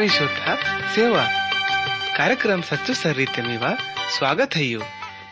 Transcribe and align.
ಆತ್ಮೀಶ್ವರ 0.00 0.52
ಸೇವಾ 0.94 1.22
कार्यक्रम 2.18 2.60
सच्चो 2.68 2.92
सर्री 3.00 3.24
तेमीवा 3.32 3.70
स्वागत 4.16 4.54
है 4.58 4.64
यू 4.64 4.80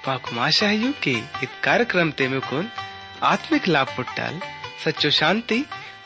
पाकुम 0.06 0.38
आशा 0.46 0.66
है 0.70 0.76
यू 0.78 0.90
कि 1.04 1.14
इत 1.44 1.52
कार्यक्रम 1.66 2.10
तेमे 2.18 2.40
कोन 2.48 2.66
आत्मिक 3.30 3.68
लाभ 3.74 3.94
पुट्टाल 3.96 4.34
सच्चो 4.84 5.10
शांति 5.20 5.58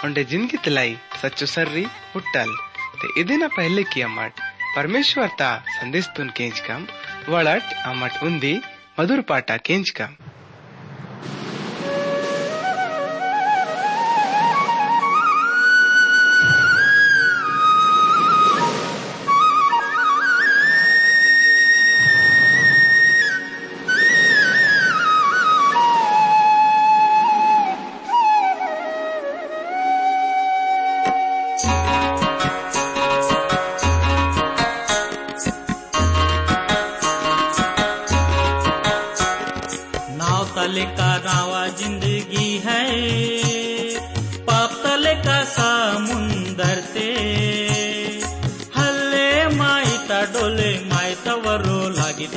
उंडे 0.06 0.24
जिंदगी 0.32 0.60
तलाई 0.66 0.94
सच्चो 1.22 1.46
सर्री 1.54 1.84
पुट्टाल 2.14 2.54
ते 3.00 3.12
इदिना 3.22 3.48
पहले 3.58 3.84
की 3.92 4.06
अमट 4.10 4.46
परमेश्वर 4.76 5.36
ता 5.40 5.50
संदेश 5.78 6.10
तुन 6.16 6.30
केंच 6.38 6.60
कम 6.68 6.86
वड़ट 7.34 7.76
अमट 7.92 8.22
उंदी 8.28 8.54
मधुर 9.00 9.20
पाटा 9.32 9.56
केंच 9.68 9.90
कम 10.00 10.16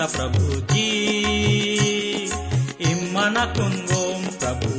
लागिता 0.06 0.16
प्रभु 0.16 0.60
जी 0.72 0.86
इम्मना 2.90 3.44
कुंगोम 3.56 4.20
प्रभु 4.42 4.76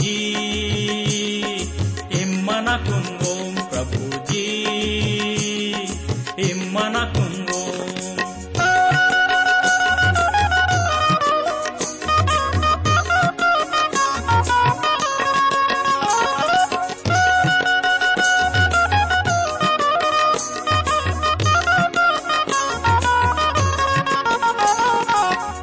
जी 0.00 0.16
इम्मना 2.22 2.76
कुंगोम 2.86 3.54
प्रभु 3.70 4.18
जी 4.30 4.44
इम्मना 6.50 7.04
कुंगोम 7.16 7.88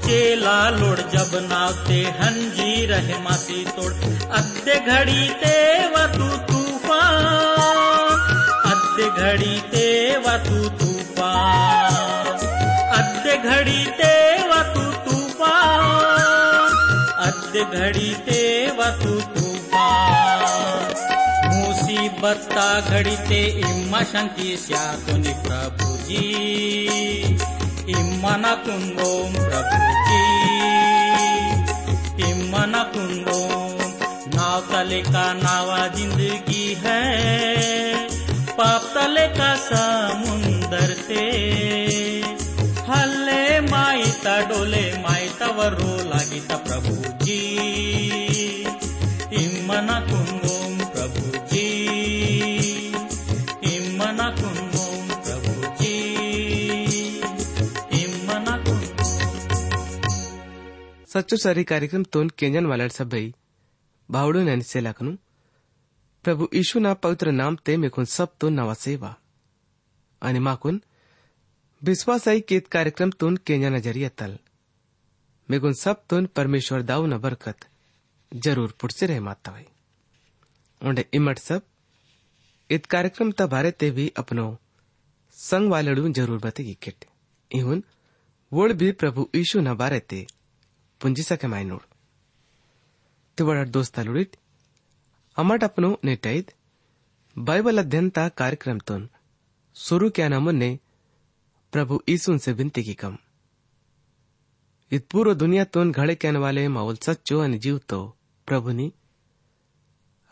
चेला 0.08 0.58
लोड 0.80 1.00
जब 1.14 1.32
नावते 1.50 2.02
घडी 4.88 5.30
वसु 5.94 6.30
तूफाते 6.48 7.00
वसुतूफा 10.26 11.32
अद्य 12.98 13.36
घडी 13.38 13.84
ते 14.02 14.14
वसु 14.50 14.86
तूफा 15.06 15.54
अद्य 17.28 17.64
घडी 17.64 18.14
ते 18.30 18.42
वसुतू 18.80 19.48
मूसिबता 21.56 22.68
घडिते 22.80 23.42
इम 23.70 24.04
शङ्कि 24.12 24.58
स्या 24.66 24.86
प्रभुजी 25.48 26.26
इम 27.98 28.24
न 28.26 28.56
प्रभुजी 28.66 29.78
जी 32.18 32.30
इम्मना 32.32 32.84
नाव 34.36 34.62
तले 34.72 35.02
का 35.02 35.26
नावा 35.34 35.88
ज़िंदगी 35.88 36.68
है 36.84 37.04
पाप 38.58 38.82
तले 38.96 39.28
का 39.28 39.56
समुंदर 39.56 40.94
ते। 41.08 41.26
हल्ले 42.90 43.60
माईता 43.62 44.36
डोले 44.50 44.86
माइता 45.04 45.48
वरो 45.58 45.94
लागिता 46.10 46.58
प्रभु 46.68 46.96
जी 47.26 47.42
इम्मना 49.44 50.00
कुंगोम 50.00 50.47
सच्चो 61.18 61.38
सारी 61.38 61.64
कार्यक्रम 61.64 62.04
तोन 62.14 62.28
केंजन 62.38 62.66
वाला 62.66 62.88
सभई 62.94 63.34
भावड़ो 64.10 64.42
प्रभु 66.26 66.48
यीशु 66.54 66.80
ना 66.80 66.94
पवित्र 66.96 67.32
नाम 67.32 67.56
ते 67.66 67.76
मेकुन 67.78 68.06
सब 68.08 68.30
तो 68.42 68.50
नवा 68.50 68.74
सेवा 68.74 69.14
आणि 70.22 70.40
माकुन 70.40 70.80
विश्वास 71.82 72.28
आई 72.28 72.40
केत 72.50 72.68
कार्यक्रम 72.68 73.10
तोन 73.20 73.38
केंजा 73.46 73.70
नज़रिया 73.70 74.10
तल 74.18 74.38
मेकुन 75.50 75.74
सब 75.82 76.06
तोन 76.10 76.26
परमेश्वर 76.36 76.82
दाऊ 76.84 77.06
न 77.06 77.18
बरकत 77.20 77.68
ज़रूर 78.32 78.74
पुटसे 78.82 79.06
रहे 79.06 79.20
माता 79.22 79.58
इमट 81.14 81.40
सब 81.40 81.62
इत 82.70 82.86
कार्यक्रम 82.88 83.32
बारे 83.48 83.72
ते 83.74 83.92
भी 83.92 84.12
अपनो 84.18 84.50
संग 85.38 85.72
वालड़ू 85.72 86.10
ज़रूर 86.14 86.40
बतेगी 86.46 86.78
किट 86.84 87.06
इहुन 87.52 87.84
वोड़ 88.52 88.72
भी 88.74 88.92
प्रभु 89.02 89.30
यीशु 89.36 89.60
न 89.62 89.76
बारे 89.76 90.00
ते 90.10 90.26
पुंजी 91.02 91.24
सके 91.24 91.48
माय 91.48 91.64
नोड 91.64 91.82
तिवड़ 93.38 93.68
दोस्ता 93.70 94.04
लुडिट 94.04 94.36
अमट 95.38 95.64
अपनो 95.64 95.90
नेटैद 96.06 96.52
बाइबल 97.36 97.78
अध्ययन 97.80 98.10
ता 98.18 98.28
कार्यक्रम 98.42 98.80
तुन 98.88 99.08
शुरू 99.76 100.10
क्या 100.18 100.28
ना 100.34 100.40
मुन्ने 100.46 100.70
प्रभु 101.74 102.00
यीशु 102.10 102.38
से 102.46 102.54
विनती 102.60 102.84
की 102.84 102.94
कम 103.02 103.18
इत 104.92 105.06
पूरो 105.12 105.34
दुनिया 105.44 105.64
तुन 105.76 105.92
घड़े 105.92 106.16
कहने 106.16 106.40
वाले 106.40 106.68
माहौल 106.78 106.96
सच्चो 107.08 107.40
अन 107.44 107.58
जीव 107.66 107.78
तो 107.90 108.00
प्रभु 108.48 108.72
नी 108.80 108.92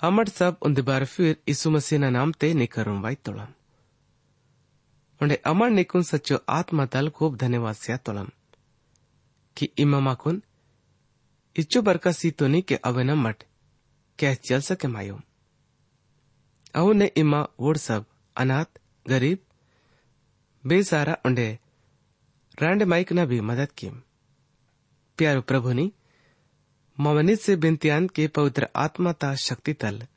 अमट 0.02 0.30
सब 0.30 0.58
उन 0.66 0.82
बार 0.90 1.06
फिर 1.14 1.36
यीशु 1.50 1.70
मसीह 1.72 2.00
ना 2.00 2.10
नाम 2.18 2.32
ते 2.42 2.54
निकरूं 2.64 3.00
वाई 3.02 3.16
तोलम 3.26 3.54
उंडे 5.22 5.36
अमर 5.52 5.70
निकुन 5.78 6.04
सच्चो 6.12 6.40
आत्मा 6.58 6.86
दल 6.94 7.10
खूब 7.20 7.38
धन्यवाद 7.44 7.76
सिया 7.76 7.98
तोलम 8.06 8.30
कि 9.58 9.70
इमामा 9.80 10.14
कुन 10.26 10.42
इच्चो 11.57 11.81
बरका 11.81 12.12
सीतोनी 12.12 12.62
के 12.62 12.75
अवे 12.75 13.04
न 13.04 13.12
मट। 13.12 13.44
कैस 14.19 14.40
चल 14.40 14.62
सके 14.62 14.88
मायूम 14.88 15.22
अहो 16.75 16.94
ने 16.94 17.06
इमा 17.06 17.48
वोड 17.60 17.78
सब, 17.78 18.06
अनाथ, 18.38 18.66
गरीब, 19.07 19.40
बेसारा 20.66 21.18
उंडे, 21.25 21.60
रांड 22.62 22.84
माइक 22.84 23.13
न 23.13 23.25
भी 23.25 23.42
मदद 23.42 23.72
की 23.72 23.90
प्यारो 25.18 25.42
प्रभु 25.42 25.72
नी, 25.72 25.94
मवनित 27.00 27.40
से 27.40 27.56
बिंतियान 27.56 28.07
के 28.07 28.28
पवित्र 28.28 28.69
आत्मा 28.75 29.12
ता 29.12 29.36
शक्ति 29.36 29.74
तल। 29.74 30.07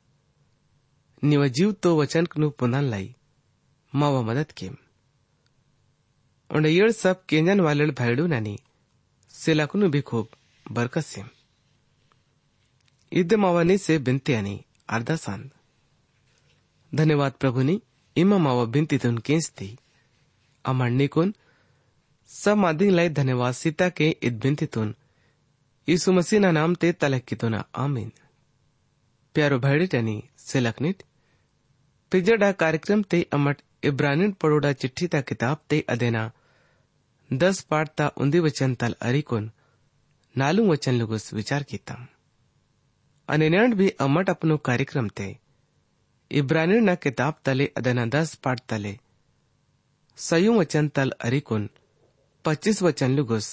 निवजीव 1.23 1.71
तो 1.71 2.01
वचन 2.01 2.25
कनु 2.25 2.49
पुनन 2.49 2.83
लाई, 2.83 3.15
माव 3.95 4.23
मदद 4.23 4.51
केम। 4.51 4.77
उंड 6.55 6.91
सब 6.91 7.25
केंजन 7.25 7.61
वाले 7.61 7.85
भैडू 7.85 8.27
ननी 8.27 8.59
सिलाकुनु 9.29 9.89
भी 9.89 10.01
खूब। 10.01 10.29
ಬರ್ಕಸ್ಸಿಂ 10.71 11.27
इदम 13.11 13.43
अवनी 13.47 13.77
से 13.77 13.97
बिनते 13.97 14.33
अनी 14.35 14.65
अर्धा 14.89 15.15
सांद। 15.15 15.49
धन्यवाद 16.91 17.31
प्रभु 17.31 17.61
ने, 17.61 17.79
इम 18.15 18.33
मावा 18.33 18.65
बिनती 18.65 18.97
तुन 18.97 19.17
केस 19.17 19.49
थी 19.51 19.69
अमर 20.65 20.89
निकुन 20.89 21.33
सब 22.29 22.57
मादिंग 22.57 22.91
लाई 22.91 23.09
धन्यवाद 23.09 23.53
सीता 23.53 23.89
के 23.89 24.09
इद 24.23 24.39
बिनती 24.39 24.65
तुन। 24.65 24.95
यीशु 25.87 26.11
मसीह 26.11 26.39
ना 26.39 26.51
नाम 26.51 26.75
ते 26.75 26.91
तलक 26.91 27.23
की 27.23 27.35
तुना, 27.35 27.65
आमीन। 27.75 28.11
प्यारो 29.35 29.59
भैडे 29.59 29.87
टनी 29.87 30.17
से 30.39 30.93
पिजड़ा 32.11 32.51
कार्यक्रम 32.51 33.03
ते 33.03 33.27
अमर 33.33 33.55
इब्रानिन 33.83 34.31
पड़ोड़ा 34.31 34.71
चिट्ठी 34.73 35.07
ता 35.07 35.21
किताब 35.21 35.57
ते 35.69 35.85
अदेना 35.89 36.31
दस 37.29 37.61
पाठ 37.61 37.89
ता 37.89 38.07
उन्दी 38.17 38.39
वचन 38.39 38.75
तल 38.75 38.95
अरिकुन 39.01 39.51
ನಾಲ್ಕು 40.35 40.63
ವಚನಲುಗು 40.65 41.17
ವಿಚಾರಕೀತಾಂ 41.31 42.01
અને 43.29 43.47
ભી 43.73 43.95
અમટ 43.97 44.27
અપનો 44.29 44.55
કાર્યક્રમ 44.59 45.07
તે 45.11 45.27
ઇબ્રાનીના 46.31 47.01
કિતાબ 47.03 47.35
તલે 47.45 47.65
અદના 47.75 48.05
દસ 48.07 48.31
પાઠ 48.37 48.65
તલે 48.65 48.93
સયું 50.17 50.59
વચન 50.59 50.87
તલ 50.89 51.11
અરિકુન 51.19 51.65
પચીસ 52.45 52.77
વચન 52.81 53.11
લુગુસ 53.11 53.47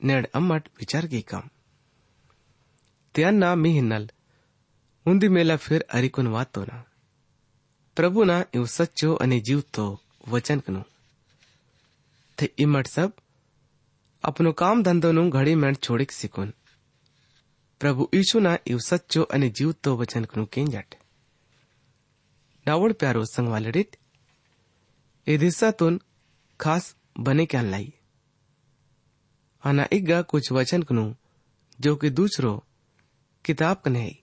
નેડ 0.00 0.30
અમટ 0.32 0.70
વિચાર 0.78 1.04
ગી 1.06 1.24
કામ 1.24 1.46
ત્યાં 3.14 3.36
ના 3.36 3.54
મિહિનલ 3.56 4.06
ઊંધી 5.06 5.28
મેલા 5.28 5.58
ફેર 5.58 5.82
અરિકુન 5.90 6.28
વાતોના 6.28 6.82
પ્રભુના 7.96 8.42
એવું 8.52 8.72
સચ્ચો 8.76 9.10
અને 9.18 9.38
જીવતો 9.40 9.84
વચનકનું 10.28 10.86
તે 12.38 12.44
ઇમટ 12.58 12.88
સબ 12.88 13.12
अपनो 14.24 14.52
काम 14.52 14.82
धंधो 14.82 15.12
नु 15.12 15.30
घड़ी 15.30 15.54
मेंट 15.54 15.78
छोड़िक 15.78 16.12
सिकुन 16.12 16.52
प्रभु 17.80 18.08
ईशु 18.14 18.40
ना 18.40 18.58
इव 18.66 18.78
सच्चो 18.78 19.26
जीव 19.34 19.72
तो 19.72 19.96
वचन 19.96 20.24
कनु 20.24 20.44
केन 20.46 20.70
डावड़ 22.66 22.92
प्यारो 22.92 23.24
संग 23.24 23.48
वाले 23.48 23.70
रित, 23.70 23.96
ए 25.26 25.36
दिशा 25.38 25.70
तुन 25.70 26.00
खास 26.60 26.96
बने 27.20 27.46
क्या 27.46 27.62
लाई। 27.62 27.92
आना 29.64 29.86
एक 29.92 30.04
गा 30.04 30.22
कुछ 30.22 30.52
वचन 30.52 30.82
कनु 30.82 31.14
जो 31.80 31.96
कि 31.96 32.10
दूसरो 32.10 32.64
किताब 33.44 33.76
कने 33.84 34.18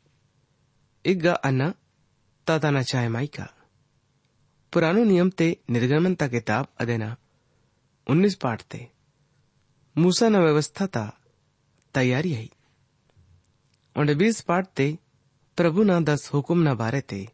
एक 1.05 1.19
गा 1.19 1.33
अन्ना 1.33 1.73
ताताना 2.47 2.81
चाहे 2.83 3.09
माई 3.09 3.27
का। 3.27 3.47
पुरानो 4.73 5.03
नियम 5.03 5.29
ते 5.29 5.57
निर्गमनता 5.69 6.27
किताब 6.27 6.67
अदेना 6.79 7.17
उन्नीस 8.07 8.35
पाठ 8.35 8.61
ते। 8.61 8.90
मूसा 9.95 10.27
न 10.29 10.35
व्यवस्था 10.35 10.85
ता 10.87 11.03
तैयारी 11.95 12.31
है 12.33 12.47
और 13.95 14.13
बीस 14.13 14.41
पार्ट 14.41 14.67
ते 14.67 14.87
प्रभु 15.57 15.83
ना 15.83 15.99
दस 15.99 16.29
हुकुम 16.33 16.59
ना 16.59 16.73
बारे 16.73 17.01
ते 17.01 17.27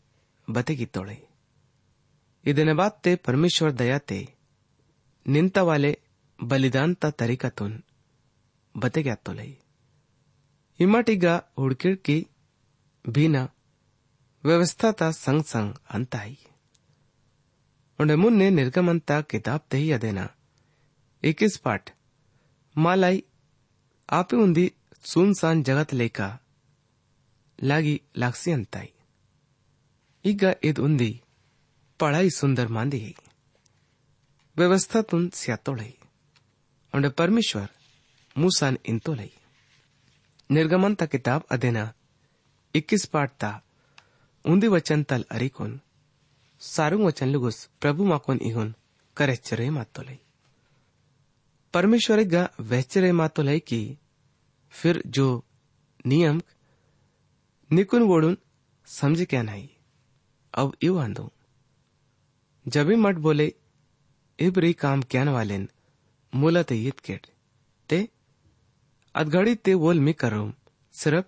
बतेगी 0.47 0.85
तोड़े। 0.85 1.17
इदने 2.45 2.73
बात 2.73 2.99
ते 3.03 3.15
परमेश्वर 3.15 3.71
दया 3.71 3.97
ते 3.99 4.17
निंता 5.25 5.63
वाले 5.63 5.95
बलिदान 6.39 6.93
ता 6.93 7.09
तरीका 7.11 7.49
तुन 7.49 7.81
बते 8.75 9.03
गया 9.03 9.15
तो 9.15 9.33
इमाटीगा 10.79 11.35
हुड़किड़ 11.59 11.95
की 12.05 12.25
बिना 13.05 13.47
व्यवस्था 14.43 14.91
ता 14.91 15.11
संग 15.11 15.43
संग 15.43 15.73
अंत 15.89 16.15
आई। 16.15 16.37
उन्हें 17.99 18.17
मुन्ने 18.17 18.49
निर्गमन 18.49 18.99
ता 18.99 19.21
किताब 19.21 19.61
ते 19.71 19.77
ही 19.77 19.91
अदेना 19.91 20.27
इक्कीस 21.23 21.57
पाठ 21.57 21.91
ಮಾಲಾಯಿ 22.76 23.20
ಆಪಿ 24.08 24.36
ಉಂದಿ 24.44 24.66
ಸುನ್ಸಾನ್ 25.04 25.64
ಜಗತ್ 25.68 25.94
ಲೇಕ 26.00 26.20
లాగి 27.58 27.96
లాక్సి 28.22 28.50
అంతాయి 28.58 28.92
ಈಗ 30.24 30.44
ಇದು 30.70 30.80
ಉಂದಿ 30.88 31.12
पढ़ाई 32.00 32.30
सुंदर 32.30 32.68
मांदी 32.68 32.98
है 32.98 33.12
व्यवस्था 34.56 35.00
तुन 35.02 35.28
स्यातोड़ई 35.34 35.92
और 36.94 37.08
परमेश्वर 37.10 37.68
मूसान 38.36 38.78
इंतोलई 38.84 39.30
निर्गमन 40.50 40.94
ता 40.94 41.06
किताब 41.06 41.44
अदेना 41.50 41.84
इक्कीस 42.74 43.04
पाठ 43.12 43.30
ता 43.40 43.50
उन्दी 44.44 44.68
वचन 44.68 45.02
तल 45.10 45.24
अरिकोन 45.30 45.78
सारू 46.60 46.98
वचन 47.06 47.28
लुगुस 47.28 47.64
प्रभु 47.80 48.04
माकोन 48.04 48.38
इहुन 48.42 48.74
करेचरे 49.16 49.70
मातोलई 49.70 50.18
परमेश्वर 51.77 52.23
गा 52.23 52.49
वैचरे 52.59 53.11
मातोलई 53.11 53.59
की। 53.59 53.97
फिर 54.69 55.03
जो 55.07 55.45
नियम 56.05 56.41
निकुन 57.71 58.01
वोडून 58.01 58.37
समझ 58.85 59.25
क्या 59.25 59.41
नहीं। 59.41 59.69
अब 60.53 60.75
इव 60.81 60.99
आंदो। 60.99 61.33
जबी 62.67 62.95
मठ 62.95 63.15
बोले, 63.15 63.53
इब्री 64.39 64.73
काम 64.73 65.01
क्यान 65.01 65.29
वालेन 65.29 65.69
मूलत 66.35 66.71
यित 66.71 66.99
केट। 66.99 67.27
ते 67.89 68.09
अदघड़ी 69.15 69.55
ते 69.55 69.73
वोल 69.73 69.99
मी 69.99 70.13
करूम 70.13 70.53
सिर्फ़ 70.91 71.25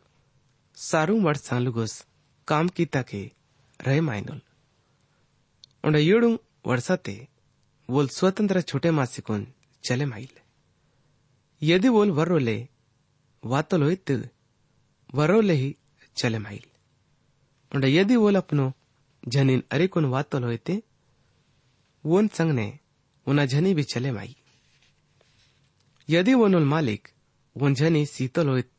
सारू 0.75 1.19
मठ 1.19 1.37
सांलुगोस 1.37 2.05
काम 2.47 2.67
की 2.67 2.85
तके 2.85 3.31
रहे 3.81 4.01
माइनुल 4.01 4.41
उंड 5.83 5.95
युडू 5.95 6.39
वर्षाते 6.65 7.27
वोल 7.89 8.07
स्वतंत्र 8.07 8.61
छोटे 8.61 8.91
मासिकुन 8.91 9.53
चले 9.83 10.05
माइल। 10.05 10.33
यदि 11.61 11.89
वोल 11.89 12.11
वर्रोले 12.11 12.57
वातोलोहित 13.43 14.11
वर्रोले 15.15 15.53
ही 15.53 15.75
चले 16.17 16.39
माइल। 16.39 16.65
उंड 17.75 17.85
यदि 17.85 18.15
वोल 18.15 18.35
अपनो 18.35 18.71
जनीन 19.23 19.63
अरिकुन 19.71 20.05
वातोलोहिते 20.05 20.81
वोन 22.05 22.27
संगने 22.27 22.67
उना 23.27 23.45
झनी 23.45 23.73
भी 23.73 23.83
चले 23.83 24.11
माई 24.11 24.35
यदि 26.09 26.33
वोनुल 26.33 26.63
मालिक, 26.63 27.07
वोन 27.55 27.73
झनी 27.73 28.05
शीतल 28.05 28.47
होइत 28.47 28.71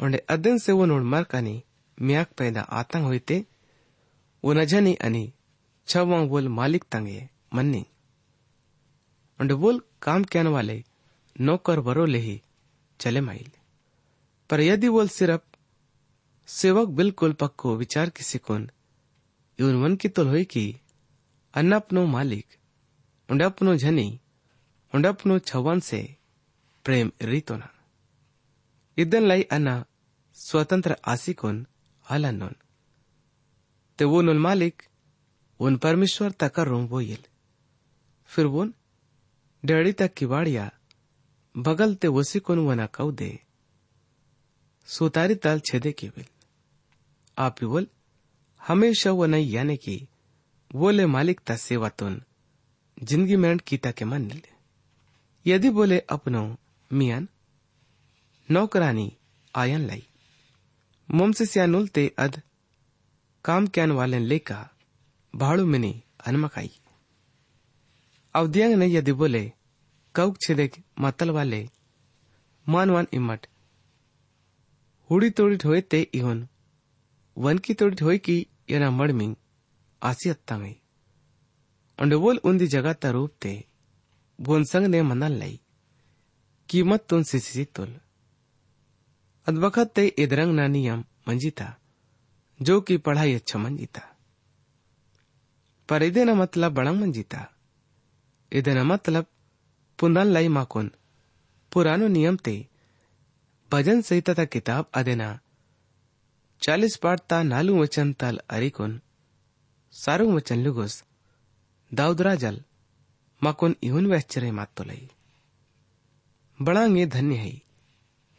उंडे 0.00 0.18
अदन 0.28 0.58
से 0.58 0.72
वोनुल 0.72 1.02
मरकानी 1.02 1.62
म्याक 1.98 2.32
पैदा 2.38 2.60
आतंग 2.80 3.04
होइते 3.04 3.44
वोन 4.44 4.64
झनी 4.64 4.94
अनि 4.94 5.32
छवा 5.88 6.18
मालिक 6.48 6.84
तंगे 6.84 7.28
मन्नी 7.54 7.84
उंडे 9.40 9.54
वोल 9.54 9.82
काम 10.02 10.24
कहने 10.24 10.50
वाले, 10.50 10.84
नौकर 11.40 11.78
वरोले 11.78 12.18
ही, 12.18 12.42
चले 13.00 13.20
माइल। 13.20 13.50
पर 14.50 14.60
यदि 14.60 14.88
वोल 14.88 15.08
सिर्फ़ 15.08 15.42
सेवक 16.46 16.88
बिल्कुल 16.88 17.32
पक्को, 17.32 17.76
विचार 17.76 18.10
किसी 18.10 18.38
कोन, 18.38 18.70
इवन 19.58 19.74
मन 19.74 19.96
की 19.96 20.08
तो 20.08 20.24
होई 20.24 20.44
की 20.44 20.80
अन्नपनो 21.54 22.06
मालिक 22.06 22.46
उंडपनो 23.30 23.76
झनी 23.76 24.20
उंडपनो 24.94 25.38
छवन 25.38 25.80
से, 25.80 26.16
प्रेम 26.84 27.12
रीतोना 27.22 27.68
इदन 28.98 29.22
लाई 29.22 29.42
अन्ना 29.42 29.84
स्वतंत्र 30.34 30.96
आसिकोन 31.06 31.66
हलनोन 32.10 32.54
ते 33.98 34.04
वो 34.04 34.22
नुल 34.22 34.38
मालिक, 34.38 34.82
उन 35.60 35.76
परमेश्वर 35.76 36.30
तक 36.30 36.58
रोम 36.58 36.86
वो 36.86 37.00
येल। 37.00 37.24
फिर 38.26 38.46
वो 38.46 38.66
डैडी 39.66 39.92
तक 39.92 40.14
की 40.14 40.24
वाड़िया 40.24 40.72
बगल 41.56 41.94
ते 41.94 42.08
वसी 42.08 42.38
कोन 42.38 42.58
वना 42.58 42.86
कौ 42.86 43.12
दे। 43.12 43.40
सुतारी 44.86 45.34
ताल 45.34 45.60
छेदे 45.60 45.92
की 45.92 46.08
विल। 46.08 46.24
आप 47.38 47.64
बोल, 47.64 47.86
हमेशा 48.66 49.10
वो 49.10 49.26
नहीं 49.26 49.50
यानी 49.50 49.76
की, 49.76 50.08
बोले 50.72 51.06
मालिक 51.06 51.40
ता 51.40 51.56
सेवातून 51.56 52.22
ज़िंदगी 53.02 53.36
मेंढ 53.36 53.60
कीता 53.60 53.90
के 53.90 54.04
मन 54.04 54.30
ले। 54.30 54.42
यदि 55.46 55.70
बोले 55.70 55.98
अपनो, 55.98 56.56
मियान, 56.92 57.28
नौकरानी, 58.50 59.16
आयन 59.54 59.86
लाई। 59.86 60.06
मोमसे 61.10 61.46
सियानुल 61.46 61.88
ते 61.88 62.14
अद 62.18 62.42
काम 63.44 63.66
क्यान 63.66 63.92
वाले 63.92 64.18
लेका, 64.18 64.70
भाड़ू 65.36 65.66
मिनी, 65.66 66.02
अनमकाई। 66.26 66.70
अवधियांग 68.34 68.74
ने 68.74 68.86
यदि 68.86 69.12
बोले 69.12 69.52
कौक 70.16 70.38
छेदे 70.40 70.70
मतल 71.00 71.30
वाले 71.30 71.68
मानवान 72.68 73.06
इमट 73.12 73.46
हुडी 75.10 75.30
तोड़ी 75.30 75.58
होए 75.64 75.80
ते 75.80 76.10
इहोन। 76.14 76.48
वन 77.38 77.58
की 77.58 77.74
तोड़ी 77.74 77.96
होए 78.02 78.18
की 78.18 78.46
यना 78.70 78.90
मड़मिंग। 78.90 79.36
आसी 80.02 80.28
अत्तांगे। 80.28 80.76
उंडे 82.02 82.16
वोल 82.16 82.36
उन्दी 82.44 82.66
जगह 82.66 82.92
तरूप 82.92 83.32
ते। 83.42 83.64
बोन 84.40 84.64
संग 84.64 84.86
ने 84.86 85.02
मनल 85.02 85.32
लाई। 85.32 85.60
कीमत 86.68 87.06
तुन 87.08 87.22
सिसी 87.22 87.64
तुल। 87.64 88.00
अदबखत 89.46 89.92
ते 89.94 90.06
इदरंग 90.06 90.54
ना 90.54 90.66
नियम 90.66 91.04
मंजिता। 91.28 91.78
जो 92.62 92.80
कि 92.80 92.96
पढ़ाई 92.96 93.34
अच्छा 93.34 93.58
मंजिता। 93.58 94.16
पर 95.88 96.02
इदेना 96.02 96.34
मतलब 96.34 96.72
बड़ंग 96.72 97.00
मंजिता। 97.00 97.52
इदेना 98.52 98.84
मतलब 98.84 99.26
पुंदन 99.98 100.26
लाई 100.26 100.48
माकुन। 100.48 100.90
पुरानो 101.72 102.06
नियम 102.06 102.36
ते। 102.36 102.66
भजन 103.70 104.00
संहिता 104.02 104.44
किताब 104.44 104.90
अदेना। 104.94 105.28
चालीस 106.62 106.96
पाठता 106.96 107.42
नालू 107.42 107.82
वचन 107.82 108.12
तल 108.12 108.40
अरिकुन। 108.50 109.00
सारू 109.92 110.36
वचन 110.36 110.58
लुगुस। 110.58 111.04
दाऊदराजल 111.94 112.62
माकुन 113.42 113.76
इहुन 113.82 114.06
वेच्चरे 114.06 114.50
मातोलई 114.50 115.08
बड़ांगे 116.62 117.06
धन्य 117.06 117.36
है। 117.36 117.62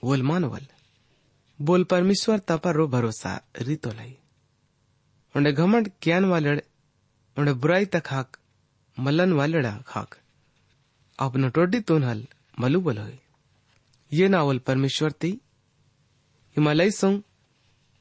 वोल 0.04 0.24
मानवल। 0.24 0.66
बोल 1.62 1.84
परमेश्वर 1.84 2.40
तपर 2.40 2.86
भरोसा 2.86 3.34
रीतोलई 3.62 4.18
उन्हें 5.36 5.56
घमंड 5.56 5.92
क्यान 6.02 6.26
वालड़ 6.26 6.60
उन्हें 7.38 7.60
बुराई 7.60 7.86
तक 7.86 8.04
हाक 8.08 8.38
मलन 9.00 9.34
वालड़ा 9.34 9.78
खाक। 9.88 10.16
अपनो 11.20 11.50
टोडी 11.50 11.80
तोन 11.80 12.04
हल 12.04 12.28
मलू 12.60 12.80
बोल 12.82 13.00
ये 14.12 14.28
नावल 14.28 14.60
परमेश्वर 14.60 15.12
ती, 15.12 15.30
हिमालय 16.58 16.92
सोंग, 16.92 17.22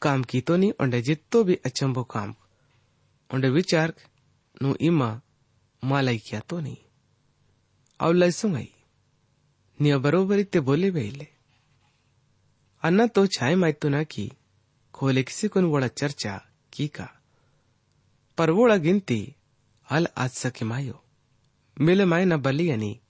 काम 0.03 0.23
की 0.25 0.41
तो 0.41 0.57
नहीं 0.57 0.73
उन्हें 0.81 1.03
जितो 1.03 1.45
भी 1.45 1.55
अचंबो 1.67 2.03
काम। 2.05 2.35
उन्हें 3.31 3.51
विचार 3.51 3.95
नु 4.63 4.75
इमा 4.81 5.09
मालाई 5.83 6.19
किया 6.19 6.41
तो 6.41 6.61
नहीं 6.61 6.77
अब 8.01 8.13
लैसुंगई 8.13 8.69
निया 9.81 9.99
बरोबरी 9.99 10.45
ते 10.45 10.61
बोले 10.61 10.91
बेले 10.91 11.29
अन्ना 12.83 13.07
तो 13.07 13.27
छाए 13.27 13.55
मायतो 13.55 13.89
ना 13.89 14.03
की, 14.05 14.33
खोले 14.95 15.23
किसी 15.23 15.49
को 15.49 15.63
बड़ा 15.73 15.89
चर्चा 15.89 16.35
की 16.73 16.89
का। 16.89 17.09
पर 18.39 18.51
वोड़ा 18.51 18.77
गिनती, 18.77 19.35
हल 19.91 20.07
आज 20.17 20.31
सके 20.31 20.65
मायो। 20.65 21.03
मिले 21.81 22.05
माय 22.05 22.25
न 22.25 22.37
बली 22.37 22.71
यानी 22.71 23.01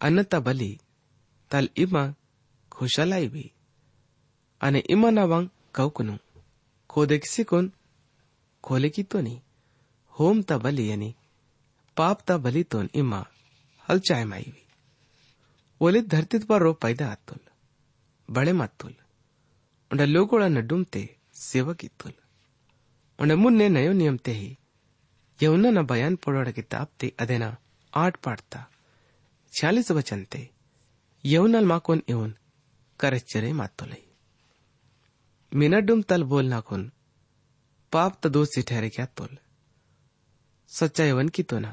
अन्नता 0.00 0.38
बली 0.40 0.78
तल 1.50 1.68
इमा 1.76 2.02
खुशलाई 2.72 3.28
भी 3.28 3.50
अने 4.60 4.78
इमा 4.94 5.10
ना 5.10 5.24
वांग 5.32 5.48
कौकुनु 5.74 6.16
खोदे 6.90 7.18
किसी 7.18 7.44
कोन 7.44 7.70
खोले 8.64 8.88
की 8.90 9.02
तो 9.02 9.20
नहीं 9.20 9.40
होम 10.14 10.42
ता 10.48 10.58
बली 10.58 10.90
यानी 10.90 11.14
पाप 11.96 12.20
ता 12.28 12.36
बली 12.44 12.62
तो 12.72 12.82
इमा 12.94 13.20
हल 13.88 13.98
चाय 14.08 14.24
माई 14.24 14.42
भी 14.54 14.62
ओले 15.80 16.00
धरती 16.02 16.38
पर 16.48 16.58
रो 16.62 16.72
पैदा 16.82 17.06
आतुल 17.12 17.38
बड़े 18.28 18.52
मातुल 18.52 18.94
उन्हें 19.90 20.06
लोगोड़ा 20.06 20.48
न 20.48 20.66
डूमते 20.66 21.02
सेवक 21.34 21.84
इतुल 21.84 22.12
उन्हें 23.18 23.36
छियालीस 29.56 29.90
वचन 29.90 30.24
ते 30.24 30.50
यौन 31.24 31.64
माकोन 31.64 32.02
इवन 32.08 32.34
करच्चरे 33.00 33.52
मातोलई 33.52 34.02
मिनडुम 35.52 36.02
तल 36.02 36.22
बोल 36.22 36.46
नाकोन 36.46 36.82
पाप 37.92 38.18
तो 38.22 38.28
दोष 38.28 38.48
से 38.54 38.62
ठहरे 38.62 38.88
क्या 38.90 39.06
तोल. 39.06 39.38
सच्चा 40.68 41.04
यवन 41.04 41.28
की 41.28 41.42
तो 41.42 41.58
ना 41.58 41.72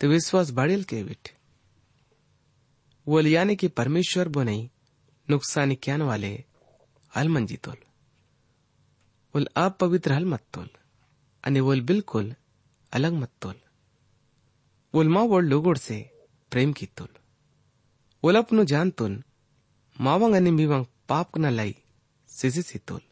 तो 0.00 0.08
विश्वास 0.08 0.50
बाड़ेल 0.50 0.82
के 0.84 1.02
विट 1.02 1.28
वो 3.06 3.20
यानी 3.20 3.56
कि 3.56 3.68
परमेश्वर 3.68 4.28
बो 4.28 4.42
नहीं 4.42 4.68
नुकसान 5.28 5.74
क्यान 5.74 6.02
वाले 6.02 6.44
अलमंजी 7.12 7.56
तोल. 7.56 7.76
बोल 9.34 9.48
आप 9.56 9.78
पवित्र 9.78 10.12
हल 10.12 10.24
मत 10.24 10.42
तोल, 10.54 10.68
अने 11.44 11.62
बोल 11.62 11.80
बिल्कुल 11.80 12.34
अलग 12.92 13.12
मत 13.12 13.30
तोल. 13.42 13.54
बोल 14.94 15.08
माँ 15.08 15.26
बोल 15.28 15.44
लोगोड़ 15.44 15.78
से 15.78 15.98
પ્રેમકીતુલ 16.52 17.12
ઓલપનું 18.22 18.66
જાનતુલ 18.66 19.14
માવંગ 19.96 20.34
અને 20.36 20.50
મિવંગ 20.50 20.86
પાપના 21.08 21.50
લઈ 21.50 21.74
સિઝિસિતુલ 22.30 23.04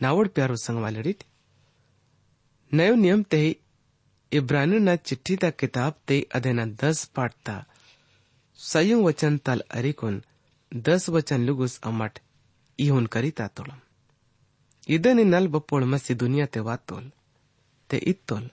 નાવડ 0.00 0.28
પ્યારો 0.28 0.56
સંગવાલડીત 0.56 1.20
નયો 2.72 2.96
નિયમ 2.96 3.22
તે 3.22 3.40
ઇબ્રાનીના 4.32 4.98
ચિઠ્ઠીતા 4.98 5.58
કિતાબ 5.60 5.94
તે 6.06 6.16
અધેના 6.30 6.72
દસ 6.80 7.00
પાઠતા 7.14 7.62
સંયમ 8.58 9.00
વચન 9.06 9.36
તલ 9.38 9.60
અરિકુન 9.70 10.16
દસ 10.72 11.04
વચન 11.08 11.42
લુગુસ 11.46 11.74
અમટ 11.82 12.16
ઇહુન 12.78 13.06
કરીતા 13.06 13.48
તોળમ 13.48 13.80
ಇದನ್ನಿ 14.88 15.24
ನಲ್ಪ 15.24 15.54
ಪೊಳ್ 15.68 15.84
ಮಸಿ 15.84 16.14
ದುನಿಯಾ 16.14 16.46
ತೆ 16.46 16.60
ವಾತೋಲ್ 16.60 17.06
ತೆ 17.90 17.98
ಇತ್ತೋಲ್ 18.06 18.44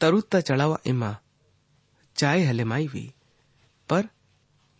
ತರುತ್ತ 0.00 0.36
ಚಳವ 0.40 0.72
ಇಮಾ 0.84 1.10
चाय 2.15 2.43
हले 2.45 2.63
माईवी 2.63 3.05
पर 3.89 4.09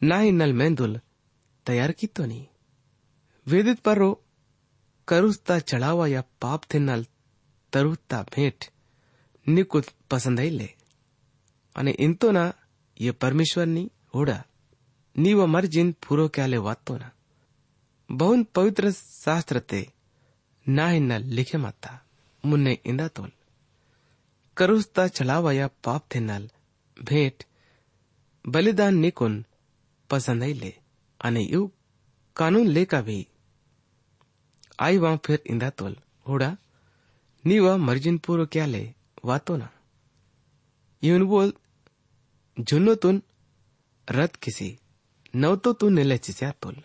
ना 0.01 0.17
ही 0.19 0.31
नल 0.31 0.53
मेंदुल 0.53 0.99
तैयार 1.65 1.91
की 1.99 2.07
तो 2.07 2.25
नहीं 2.25 2.45
वेदित 3.47 3.79
पर 3.79 3.97
रो 3.97 4.11
करुस्ता 5.07 5.59
चढ़ावा 5.61 6.07
या 6.07 6.23
पाप 6.41 6.61
थे 6.73 6.79
नल 6.79 7.05
तरुत्ता 7.73 8.21
भेंट 8.35 8.69
निकुत 9.47 9.87
पसंद 10.11 10.39
ले 10.51 10.69
અને 11.75 11.91
ಇಂತೋನ 12.05 12.39
ये 12.97 13.11
परमेश्वरनी 13.23 13.83
होड़ा 14.15 14.37
ನೀವ 15.15 15.41
ಮರ್ಜಿನ್ 15.53 15.91
ಪೂರೋ 16.03 16.23
ಕ್ಯಾಲೆ 16.35 16.57
ವಾತ್ತೋನ 16.65 17.03
ಬಹುನ್ 18.09 18.41
ಪವಿತ್ರ 18.55 18.85
ಶಾಸ್ತ್ರತೆ 19.25 19.79
ನಾ 20.65 20.85
ಹಿನ್ನ 20.93 21.13
ಲಿಖೆ 21.37 21.59
ಮಾತ 21.65 21.85
ಮುನ್ನೆ 22.43 22.73
ಇಂದ 22.91 23.03
ತೋಲ್ 23.17 23.33
करुस्ता 24.57 25.03
चलावया 25.17 25.65
पाप 25.85 26.03
थे 26.11 26.19
नल 26.27 26.43
भेट 27.02 27.44
बलिदान 28.48 28.94
निकुन 28.94 29.44
पसंद 30.10 30.42
ले 30.42 30.72
अने 31.20 31.40
यू 31.40 31.72
कानून 32.36 32.66
लेका 32.66 33.00
भी 33.00 33.26
आई 34.80 34.98
वा 34.98 35.16
फिर 35.16 35.42
इंदा 35.46 35.70
तोल 35.70 35.96
होड़ा 36.28 36.56
नीवा 37.44 37.76
मर्जिन 37.76 38.18
पूरो 38.18 38.46
क्या 38.46 38.66
ले 38.66 38.94
वातो 39.24 39.56
ना 39.56 39.68
यून 41.04 41.22
बोल 41.24 41.52
जुन्नो 42.58 42.94
तुन 42.94 43.22
रथ 44.10 44.36
किसी 44.42 44.78
नवतो 45.34 45.72
तू 45.72 45.88
निले 45.88 46.18
चिस्या 46.18 46.50
तोल 46.50 46.82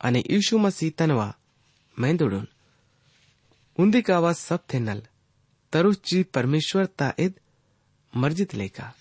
अने 0.00 0.20
यीशु 0.30 0.58
मसीह 0.58 0.90
तनवा 0.98 1.34
मेंदुडुन। 1.98 2.48
उंदी 3.78 4.02
कावा 4.02 4.32
सब 4.32 4.60
थे 4.74 4.78
नल 4.78 5.02
तरुची 5.72 6.22
परमेश्वर 6.22 6.86
ताइद 6.86 7.40
मर्जित 8.16 8.54
लेका। 8.54 8.94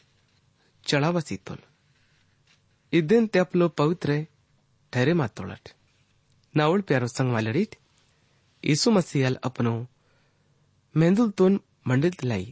ચડાવવા 0.88 1.28
સીતોલ 1.30 1.62
ઇદન 2.94 3.26
તે 3.32 3.44
આપલો 3.44 3.66
પવિત્ર 3.78 4.10
ઠેરે 4.94 5.14
માતોળટ 5.16 5.76
નાવળ 6.56 6.88
પ્યારો 6.88 7.08
સંગ 7.10 7.36
વાલડીટ 7.36 7.74
ईसु 8.64 8.92
मसीहल 8.92 9.36
अपनो 9.42 9.74
મેંદુલ 10.96 11.30
तुन 11.32 11.58
मंडित 11.88 12.24
लाई 12.24 12.46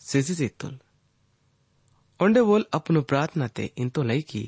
સેસી 0.00 0.34
सीतोल 0.34 0.74
ओंडे 2.20 2.40
बोल 2.42 2.64
अपनो 2.72 3.00
प्रार्थना 3.02 3.46
ते 3.56 3.64
इंतो 3.76 4.02
लाई 4.02 4.22
की 4.30 4.42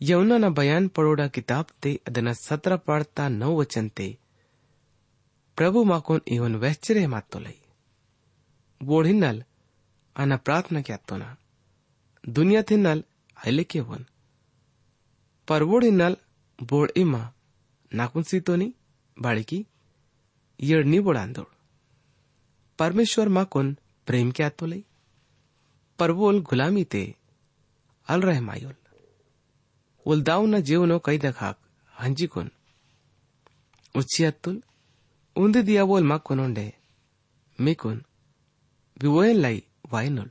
यमुना 0.00 0.36
न 0.38 0.52
बयान 0.54 0.88
पड़ोड़ा 0.96 1.26
किताब 1.36 1.66
ते 1.82 1.90
अदना 2.08 2.32
सत्र 2.38 2.76
पढ़ता 2.86 3.28
नौ 3.30 3.50
वचन 3.56 3.88
ते 3.96 4.08
प्रभु 5.58 5.84
माकोन 5.84 6.20
इवन 6.34 6.54
वैश्चर्य 6.56 7.06
मातो 7.06 7.38
लई 7.38 7.58
बोढ़ी 8.80 9.12
नल 9.14 9.42
आना 10.16 10.36
प्रार्थना 10.46 10.80
क्या 10.82 10.96
तो 11.08 11.16
ना 11.16 11.28
ತಿನ್ನಲ್ 12.69 13.03
ಐಲಿಕೆ 13.37 13.81
ವನ್ 13.89 14.05
पर 15.47 15.63
वोड 15.69 15.83
हिन्नल 15.83 16.13
बोड 16.59 16.91
इमा 16.97 17.19
नाकुन 17.91 18.23
सीतोनी 18.29 18.67
बाळिकी 19.17 19.61
येडनी 20.59 20.99
बोड 21.05 21.17
आंदोळ 21.17 21.45
परमेश्वर 22.79 23.27
माकोन 23.37 23.67
प्रेम 24.07 24.29
के 24.35 24.43
आतोलई 24.43 24.81
पर 25.99 26.11
वोल 26.19 26.39
गुलामी 26.49 26.83
ते 26.93 27.03
अल 28.07 28.21
रहे 28.27 28.39
मायोल 28.47 28.73
वोल 30.05 30.21
दाव 30.29 30.45
न 30.45 30.61
जीवनो 30.69 30.97
कई 31.05 31.17
दखाक 31.25 31.57
हंजी 31.93 32.27
कोन 32.33 32.49
उच्ची 33.95 34.25
अत्तुल 34.31 34.57
उंदी 35.35 35.61
दिया 35.69 35.83
बोल 35.91 36.03
मा 36.11 36.17
कोनोंडे 36.27 36.67
मिकुन 37.59 37.97
बिवोयन 38.97 39.37
लाई 39.45 39.63
वायनोल 39.91 40.29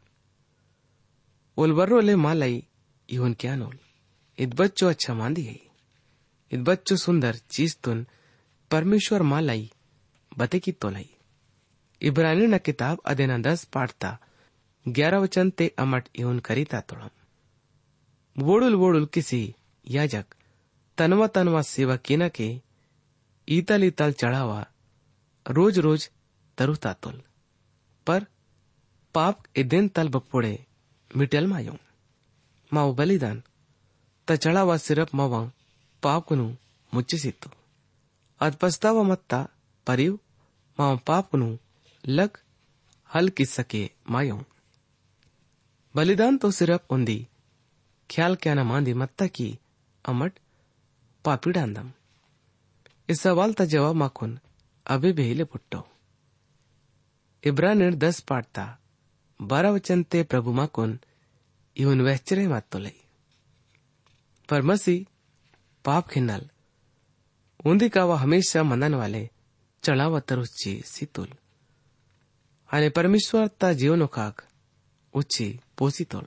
क्या 3.33 3.55
नोल? 3.55 3.79
इत 4.39 4.53
बच्चो 4.53 4.87
अच्छा 4.87 5.13
मांदी 5.13 5.43
है। 5.43 5.59
इत 6.51 6.59
बच्चो 6.59 6.95
सुंदर 6.95 7.35
चीज़ 7.35 7.77
तुन, 7.83 8.07
परमेश्वर 8.71 9.21
मा 9.21 9.39
लाई 9.39 9.71
बते 10.37 10.59
की 10.59 10.71
तो 10.71 10.89
लाई। 10.89 11.09
इब्रानी 12.01 12.47
न 12.47 12.57
किताब 12.57 12.99
अदेना 13.05 13.37
दस 13.37 13.63
पाठता, 13.63 14.19
ग्यारह 14.87 15.17
वचन 15.17 15.49
ते 15.49 15.75
अमट 15.79 16.07
इवन 16.15 16.39
करीता 16.39 16.81
तोड़म। 16.81 17.09
वोडुल 18.37 18.75
वोडुल 18.75 19.05
किसी, 19.05 19.55
याजक, 19.89 20.25
तनवा 20.97 21.27
तनवा 21.27 21.61
सेवा 21.61 21.97
केना 21.97 22.29
के, 22.29 22.61
ईतल 23.49 23.83
ईतल 23.83 24.11
चढ़ावा, 24.11 24.67
रोज 25.49 25.79
रोज 25.79 26.11
तरुता 26.57 26.93
तुल। 26.93 27.21
पर, 28.07 28.25
पाप 29.15 29.43
ए 29.57 29.63
दिन 29.63 29.87
तल 29.87 30.09
बपोड़े 30.09 30.65
मिटल 31.10 31.46
मायो 31.46 31.74
माओ 32.72 32.92
बलिदान 32.94 33.42
त 34.28 34.40
चढ़ावा 34.42 34.76
सिर्फ 34.86 35.14
मावा 35.14 35.42
ಪಾಪನು 36.02 36.46
ಮುಚ್ಚಿಸಿತ್ತು 36.92 37.48
ಅದ್ 38.40 38.58
ಪಸ್ತಾವ 38.62 38.96
ಮತ್ತ 39.10 39.34
ಪರಿವ್ 39.86 40.16
ಮಾವ 40.78 40.94
ಪಾಪನು 41.08 41.48
ಲಗ್ 42.04 42.36
ಹಲ್ 43.10 43.30
ಕಿಸ್ಸಕೆ 43.38 43.82
ಮಾಯಂ 44.14 44.40
बलिदान 45.94 46.34
तो 46.36 46.48
सिर्फ 46.50 46.92
उन्दी 46.94 47.18
ख्याल 48.10 48.32
क्या 48.42 48.52
न 48.54 48.60
मांदी 48.70 48.92
मत्ता 49.00 49.26
की 49.36 49.46
अमट 50.04 50.32
पापी 51.24 51.50
डांदम 51.56 51.86
इस 53.08 53.20
सवाल 53.20 53.52
का 53.58 53.64
जवाब 53.64 53.94
माखुन 53.94 54.32
अभी 54.86 55.10
बेहिले 55.18 55.44
पुट्टो 55.52 55.80
इब्रानिर 57.44 57.94
दस 58.04 58.18
पाठता 58.30 58.64
बारह 59.40 59.70
वचन 59.70 60.02
ते 60.10 60.22
प्रभु 60.30 60.52
माकुन 60.58 60.98
इवन 61.76 62.00
वहचरे 62.06 62.46
मातो 62.48 62.78
लई 62.78 62.96
पर 64.48 64.62
मसी 64.68 64.96
पाप 65.84 66.08
खिन्नल 66.08 66.48
उंदी 67.66 67.88
कावा 67.88 68.16
हमेशा 68.18 68.62
मनन 68.62 68.94
वाले 69.00 69.24
चढ़ावा 69.82 70.20
तरुच्ची 70.28 70.72
सीतुल 70.84 71.30
आणि 72.70 72.88
परमेश्वरता 72.96 73.72
जीवनोकाक 73.80 74.42
उच्ची 75.14 75.48
पोसितोल 75.78 76.26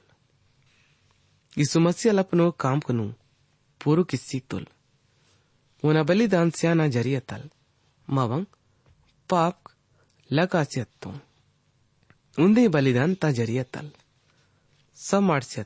यीशु 1.58 1.80
मसीह 1.80 2.20
अपनो 2.20 2.50
काम 2.64 2.80
कनु 2.88 3.08
पूरु 3.82 4.04
किस्सीतुल 4.12 4.66
उना 5.84 6.04
बलिदान 6.10 6.50
स्याना 6.58 6.88
जरियतल 6.96 7.50
मवंग 8.08 8.46
पाप 9.30 9.58
ಲಗಾಸ್ಯತ್ತು 10.30 11.10
ಉಂದೇ 11.10 11.18
ಬಲಿದಾಂತ 11.18 11.31
ઊંડી 12.39 12.69
બલિદાનતા 12.69 13.31
જરીએ 13.31 13.65
તલ 13.65 13.89
સમાડશે 14.99 15.63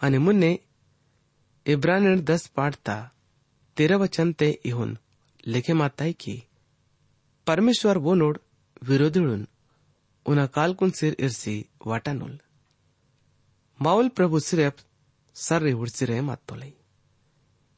અને 0.00 0.18
મુન્ને 0.18 0.50
ಇಬ್ರಾನಿರ್ 1.66 2.22
ದಸ್ 2.26 2.48
ಪಾಡ್ತಾ 2.50 2.96
ತೆರವಚಂತೆ 3.76 4.48
ಇಹುನ್ 4.64 4.94
ಲೆಖೆ 5.46 5.72
ಮಾತಾಯ್ಕಿ 5.72 6.34
ಪರಮೇಶ್ವರ್ 7.46 7.98
ಬೋನೋಡ್ 7.98 8.38
ವಿರೋಧಿಳುನ್ 8.82 9.44
ಉನ 10.26 10.46
ಕಾಲ್ಕುನ್ 10.46 10.92
ಸಿರ್ 10.92 11.16
ಇರ್ಸಿ 11.18 11.56
ವಾಟನುಲ್ 11.86 12.36
ಮಾವುಲ್ 13.80 14.10
ಪ್ರಭು 14.10 14.38
ಸಿರೆಪ್ 14.38 14.80
ಸರ್ರಿ 15.36 15.72
ಹುಡ್ಸಿರೆ 15.72 16.20
ಮಾತೊಲೈ 16.20 16.72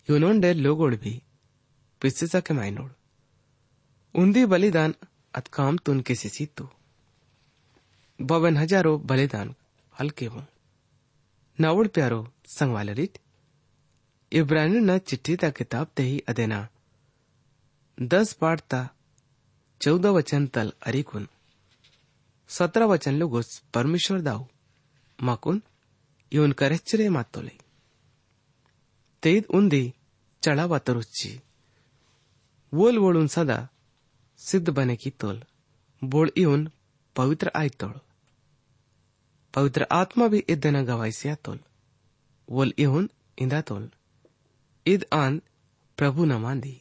ಇವನೊಂಡೆ 0.08 0.52
ಲೋಗೋಳ್ 0.58 0.96
ಬಿ 0.96 1.14
ಪಿಸ್ಸಿಸಕ್ಕೆ 2.02 2.54
ಮೈನೋಡ್ 2.54 2.94
ಉಂದಿ 4.14 4.44
ಬಲಿದಾನ್ 4.44 4.94
ಅತ್ 5.34 5.48
ಕಾಮ್ 5.48 5.78
ತುನ್ 5.78 6.02
ಕಿಸಿಸಿತು 6.02 6.66
बावन 8.20 8.56
હજારો 8.56 8.92
ભલેદાન 8.98 9.54
હલકેવું 9.92 10.46
નાવડ 11.58 11.88
પ્યારો 11.88 12.20
સંગવાલ 12.46 12.90
રીત 12.94 13.14
ઇબ્રાનીના 14.32 14.98
ચિઠ્ઠીતા 14.98 15.50
કિતાબ 15.50 15.86
તેહી 15.96 16.24
અદેના 16.28 16.66
દસ 17.98 18.36
પાઠતા 18.38 18.86
ચૌદ 19.80 20.06
વચન 20.06 20.46
તલ 20.46 20.70
અરીકુન 20.82 21.26
सतरा 22.50 22.86
वचन 22.86 23.14
लोगोस 23.14 23.48
परमेश्वर 23.74 24.20
दाऊ 24.20 24.44
माकून 25.18 25.58
येऊन 26.32 26.52
करेच 26.52 26.94
मातोले 27.10 27.56
तेईद 29.22 29.44
उंदी 29.48 29.84
चढा 30.42 30.64
वातरुची 30.64 31.32
वोल 32.72 32.96
वळून 32.96 33.26
सदा 33.26 33.60
सिद्ध 34.40 34.70
बने 34.70 34.96
की 34.96 35.10
तोल। 35.22 35.38
बोल 36.02 36.28
येऊन 36.36 36.68
पवित्र 37.16 37.48
आयतोळ 37.54 37.92
पवित्र 39.58 39.86
आत्मा 39.90 40.26
भी 40.28 40.38
इदन 40.48 40.76
गवायसी 40.84 41.28
आतोल 41.28 41.58
वोल 42.48 42.70
येऊन 42.78 43.06
इंदातोल 43.38 43.88
इद 44.86 45.04
आन 45.12 45.38
प्रभु 45.98 46.24
न 46.24 46.32
मांदी। 46.32 46.74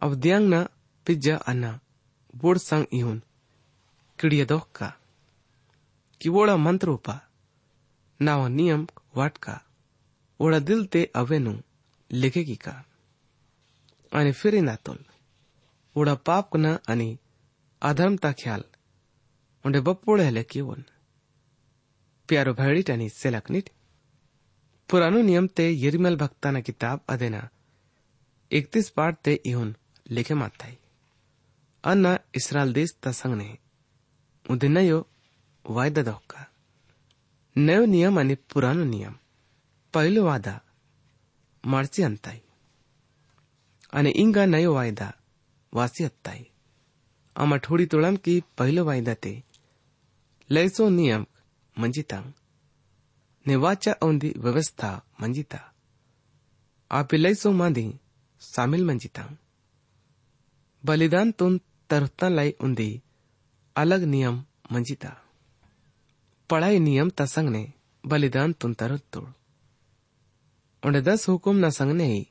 अवद्यांग 0.00 0.46
न 0.54 0.62
पिज्जा 1.06 1.36
अन्ना, 1.46 1.72
बोड 2.34 2.58
सांग 2.58 2.84
येऊन 2.92 3.18
किडिय 4.18 4.44
दोक्का 4.44 4.90
किवोळा 6.20 6.56
मंत्रोपा 6.56 7.18
नाव 8.20 8.46
नियम 8.48 8.86
वाटका 9.14 9.58
ओळा 10.38 10.58
दिल 10.58 10.86
ते 10.94 11.04
अवेनु 11.14 11.54
लिखेगी 12.10 12.54
का 12.54 12.80
आणि 14.12 14.32
फिरे 14.32 14.60
नातोल 14.60 15.02
ओळा 15.96 16.14
पाप 16.14 16.56
न 16.56 16.76
आणि 16.88 17.16
अधर्मता 17.82 18.32
ख्याल। 18.32 18.62
उंडे 19.64 19.80
बप्पोळे 19.80 20.24
हले 20.26 20.42
किवन 20.42 20.80
प्यारो 22.28 22.52
भैडीट 22.54 22.90
आणि 22.90 23.08
सेलाकनीट 23.08 23.70
पुरानो 24.88 25.20
नियम 25.22 25.46
ते 25.46 25.70
यिरमल 25.70 26.16
भक्ताना 26.16 26.60
किताब 26.60 27.00
अदेना। 27.08 27.48
एकतीस 28.52 28.90
पाठ 28.90 29.16
ते 29.24 29.32
इहुन 29.46 29.74
लिखे 30.10 30.34
माताई 30.34 30.78
अन्ना 31.84 32.18
इस्रायल 32.34 32.72
देश 32.72 32.94
ता 33.02 33.12
संगने 33.12 33.58
उदे 34.50 34.68
नयो 34.68 34.98
वायदा 35.64 36.02
दोक्का 36.02 36.46
नयो 37.56 37.84
नियम 37.84 38.18
आणि 38.18 38.34
पुरानो 38.34 38.84
नियम। 38.84 39.14
पहिलो 39.94 40.24
वादा, 40.24 40.60
मार्ची 41.66 42.02
अंताई। 42.02 42.40
आणि 43.94 44.10
इंगा 44.10 44.44
नयो 44.46 44.74
वायदा, 44.74 45.12
वासी 45.74 46.04
अत्ताई 46.04 46.46
आमा 47.36 47.56
थोडी 47.58 47.86
तोळम 47.86 48.16
की 48.16 48.42
पहिलो 48.58 48.84
वायदा 48.84 49.14
ते। 49.14 49.42
लयसो 50.50 50.88
नियम 50.88 51.26
मंजिता 51.76 52.18
निवाचा 53.46 53.92
औंदी 54.02 54.32
व्यवस्था 54.36 54.90
मंजिता 55.20 55.58
आप 56.90 57.14
लई 57.14 57.34
सो 57.34 57.50
मांदी 57.52 57.86
शामिल 58.42 58.84
मंजिता 58.84 59.24
बलिदान 60.84 61.30
तुम 61.38 61.58
तरता 61.90 62.28
लाई 62.28 62.50
उन्दी 62.64 62.90
अलग 63.76 64.02
नियम 64.14 64.42
मंजिता 64.72 65.10
पढ़ाई 66.50 66.78
नियम 66.78 67.10
तसंग 67.18 67.48
ने 67.48 67.64
बलिदान 68.04 68.52
तुम 68.60 68.74
तरत 68.80 69.16
उन्हें 69.16 71.02
दस 71.04 71.28
हुकुम 71.28 71.64
न 71.64 71.70
संग 71.70 71.92
ने 71.92 72.06
ही 72.12 72.26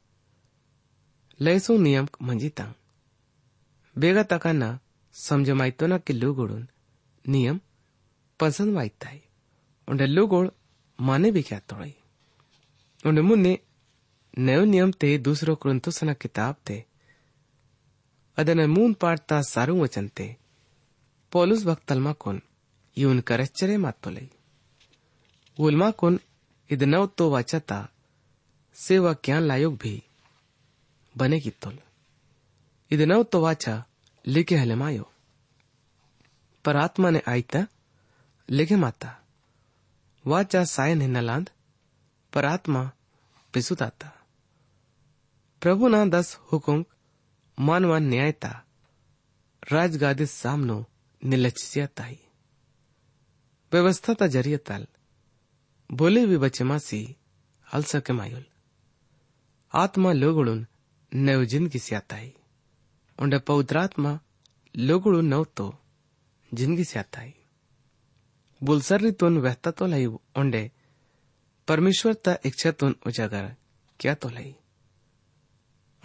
लैसो 1.39 1.77
नियम 1.77 2.07
मंजिता 2.21 2.73
बेगा 3.95 4.23
तकाना 4.31 4.69
समझ 5.15 5.49
माइतो 5.59 5.87
न 5.87 5.97
किलो 6.07 6.33
गुड़ 6.33 6.51
नियम 7.25 7.59
पसंद 8.39 8.73
माइता 8.73 9.09
है 9.09 9.21
लुगोळ 10.16 10.48
माने 10.98 11.30
भी 11.30 11.42
क्या 11.42 11.58
तोड़ई 11.70 11.94
उंडे 13.04 13.22
मुन्ने 13.28 13.54
नयो 14.36 14.64
नियम 14.64 14.90
ते 15.00 15.16
दूसरो 15.26 15.54
कुरंतुसना 15.62 16.12
किताब 16.22 16.54
ते 16.66 16.76
ಅದನ್ನ 18.38 18.64
ಮೂನ್ 18.74 18.92
ಪಾಡ್ತಾ 19.02 19.36
ಸಾರು 19.52 19.72
ವಚಂತೆ 19.84 20.26
ಪೋಲುಸ್ 21.32 21.64
ಭಕ್ತಲ್ಮಾ 21.68 22.12
ಕೊನ್ 22.24 22.38
ಇವನ್ 22.96 23.22
ಕರೆಚ್ಚರೆ 23.30 23.76
ಮಾತ್ತೊಲೈ 23.84 24.26
ಉಲ್ಮಾ 25.58 25.88
ಕೊನ್ 26.00 26.18
ಇದ್ 26.70 26.84
ನವ್ 26.92 27.06
तो 27.18 27.24
वाचता 27.34 27.78
सेवा 28.76 29.12
क्या 29.24 29.36
लायोग 29.48 29.74
भी 29.82 29.94
बने 31.14 31.38
की 31.44 31.52
तोल 31.62 31.76
ಇದು 32.90 33.04
ನವ್ 33.12 33.24
तो 33.32 33.38
वाचा 33.46 33.74
लिखे 34.24 34.56
हले 34.62 34.76
मायो 34.82 35.06
पर 36.64 36.76
आत्मा 36.84 37.08
ने 37.16 37.20
आईता 37.32 37.60
लिखे 38.48 38.76
माता 38.84 39.10
वाचा 40.25 40.63
सायन 40.65 41.01
हिन्ना 41.01 41.21
लांद, 41.21 41.49
पर 42.33 42.45
आत्मा 42.45 42.91
पिसुताता 43.53 44.25
प्रभु 45.61 45.87
ना 45.87 46.05
दस 46.05 46.39
हुकुम, 46.51 46.85
मानवा 47.59 47.99
न्यायता 47.99 48.65
राजगादी 49.71 50.25
सामनो 50.25 50.85
निलचियताई 51.23 52.19
व्यवस्था 53.71 54.13
ता 54.13 54.25
बोले 55.89 56.25
भी 56.25 56.37
बचे 56.37 56.63
मासी 56.63 57.15
हल 57.73 57.83
सके 57.83 58.13
मायुल। 58.13 58.45
आत्मा 59.73 60.11
लोगुड़ुन 60.13 60.67
नव 61.11 61.43
ज़िंदगी 61.45 61.79
स्याताई 61.79 62.33
उंडे 63.19 63.39
पवित्रात्मा 63.39 64.19
लोगुड़ु 68.62 68.78
नवतो 68.78 68.80
जिंदगी 68.80 69.08
स्याताई 69.08 69.18
बुलसर्रीतून 69.18 69.38
व्यहता 69.38 69.70
तो 69.70 69.86
लाई 69.86 70.06
उंडे 70.36 70.70
परमेश्वर 71.68 72.14
ता 72.24 72.34
इच्छातून 72.44 72.94
उजागर 73.06 73.54
क्या 74.00 74.14
तो 74.14 74.28
लाई 74.28 74.54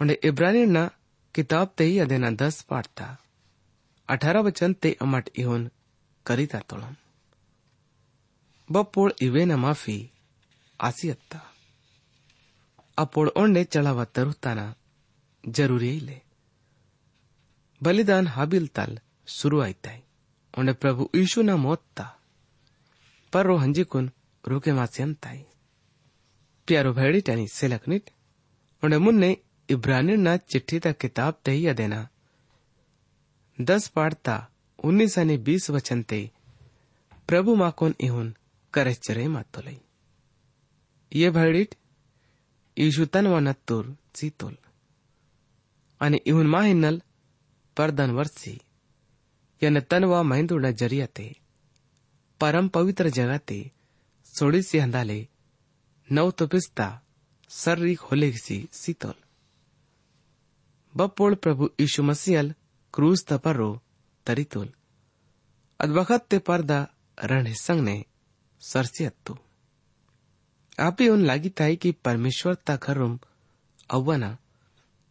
उंडे 0.00 0.18
इब्रानी 0.24 0.64
ना 0.66 0.90
किताब 1.34 1.68
ते 1.78 1.84
ही 1.84 1.98
अदेना 1.98 2.30
दस 2.30 2.62
पाठता 2.70 3.16
अठारह 4.08 4.40
वचन 4.40 4.72
ते 4.82 4.96
अमट 5.02 5.30
इहोन 5.38 5.68
करीता 6.26 6.58
तोलम 6.68 6.94
बपोळ 8.68 9.12
इवेना 9.20 9.56
माफी 9.56 9.98
आसियत्ता 10.80 11.40
अपोड़ 12.98 13.28
ओंडे 13.36 13.64
चढ़ावा 13.64 14.04
तरुताना 14.14 14.72
जरूरी 15.44 15.98
ले 16.00 16.20
ಬಲಿದಾನ್ 17.80 18.28
ಹಾಬಿಲ್ 18.34 18.68
ತಾಲ್ 18.76 18.94
ಶುರು 19.28 19.56
ಆಯ್ತಾಯ್ 19.62 20.02
ಒಂಡೆ 20.54 20.72
ಪ್ರಭು 20.72 21.10
ಯೀಶುನ 21.18 21.52
ಮೋತ್ತ 21.54 22.00
पर 23.33 23.45
paru 23.45 23.57
hanjikun 23.57 24.11
ruke 24.43 24.71
masian 24.73 25.13
tai. 25.15 25.39
प्यारो 26.67 26.91
भेड़ी 26.93 27.21
टनी 27.21 27.47
सेलकनिट 27.47 28.09
उन्हें 28.83 28.99
मुन्ने 28.99 29.29
इब्रानी 29.69 30.15
ना 30.17 30.35
चिट्ठी 30.37 30.79
तक 30.79 30.97
किताब 30.97 31.39
तहिया 31.45 31.73
देना। 31.73 32.07
दस 33.59 33.87
पाड़ता 33.87 34.35
उन्नीस 34.83 35.17
अने 35.19 35.37
बीस 35.37 35.69
वचन 35.69 36.03
ते 36.03 36.19
प्रभु 37.27 37.55
माकोन 37.55 37.95
इहुन 38.01 38.27
करे 38.73 38.93
करचरे 38.93 39.27
मातोलई 39.27 39.77
ये 41.11 41.29
भेड़ीट 41.29 41.75
ईशुतन 42.77 43.27
व 43.27 43.39
नत्तुर 43.39 43.95
सीतोल 44.15 44.55
अने 46.01 46.17
इहुन 46.27 46.47
माहिनल 46.47 47.01
परदन 47.77 48.11
वर्षी 48.11 48.55
यन 49.61 49.77
न 49.77 49.79
तन 49.89 50.05
व 50.05 50.23
महिंदुड़ 50.23 50.65
ज़रिया 50.65 51.05
ते। 51.05 51.27
परम 52.39 52.67
पवित्र 52.67 53.09
जगाते 53.09 53.71
सोडीसी 54.25 54.77
हंदाले 54.77 55.27
नऊ 56.11 56.31
तपिस्ता 56.31 57.01
सर्रीक 57.49 57.99
होलेसी 57.99 58.69
सीतोल। 58.71 59.13
बपोल 60.97 61.35
प्रभु 61.35 61.69
यीशु 61.79 62.03
मसीहल 62.03 62.53
क्रूज 62.93 63.25
तपरो 63.25 63.81
तरितोल। 64.25 64.73
अदबखत 65.79 66.27
ते 66.29 66.39
पर्दा 66.39 66.87
रण 67.23 67.53
संगने 67.53 68.05
सरसे 68.61 69.05
आप 70.79 70.97
ही 71.01 71.09
उन 71.09 71.25
लागी 71.25 71.49
था 71.49 71.73
कि 71.73 71.91
परमेश्वर 71.91 72.55
ता 72.55 72.75
खरुम 72.75 73.19
अव्वना 73.89 74.37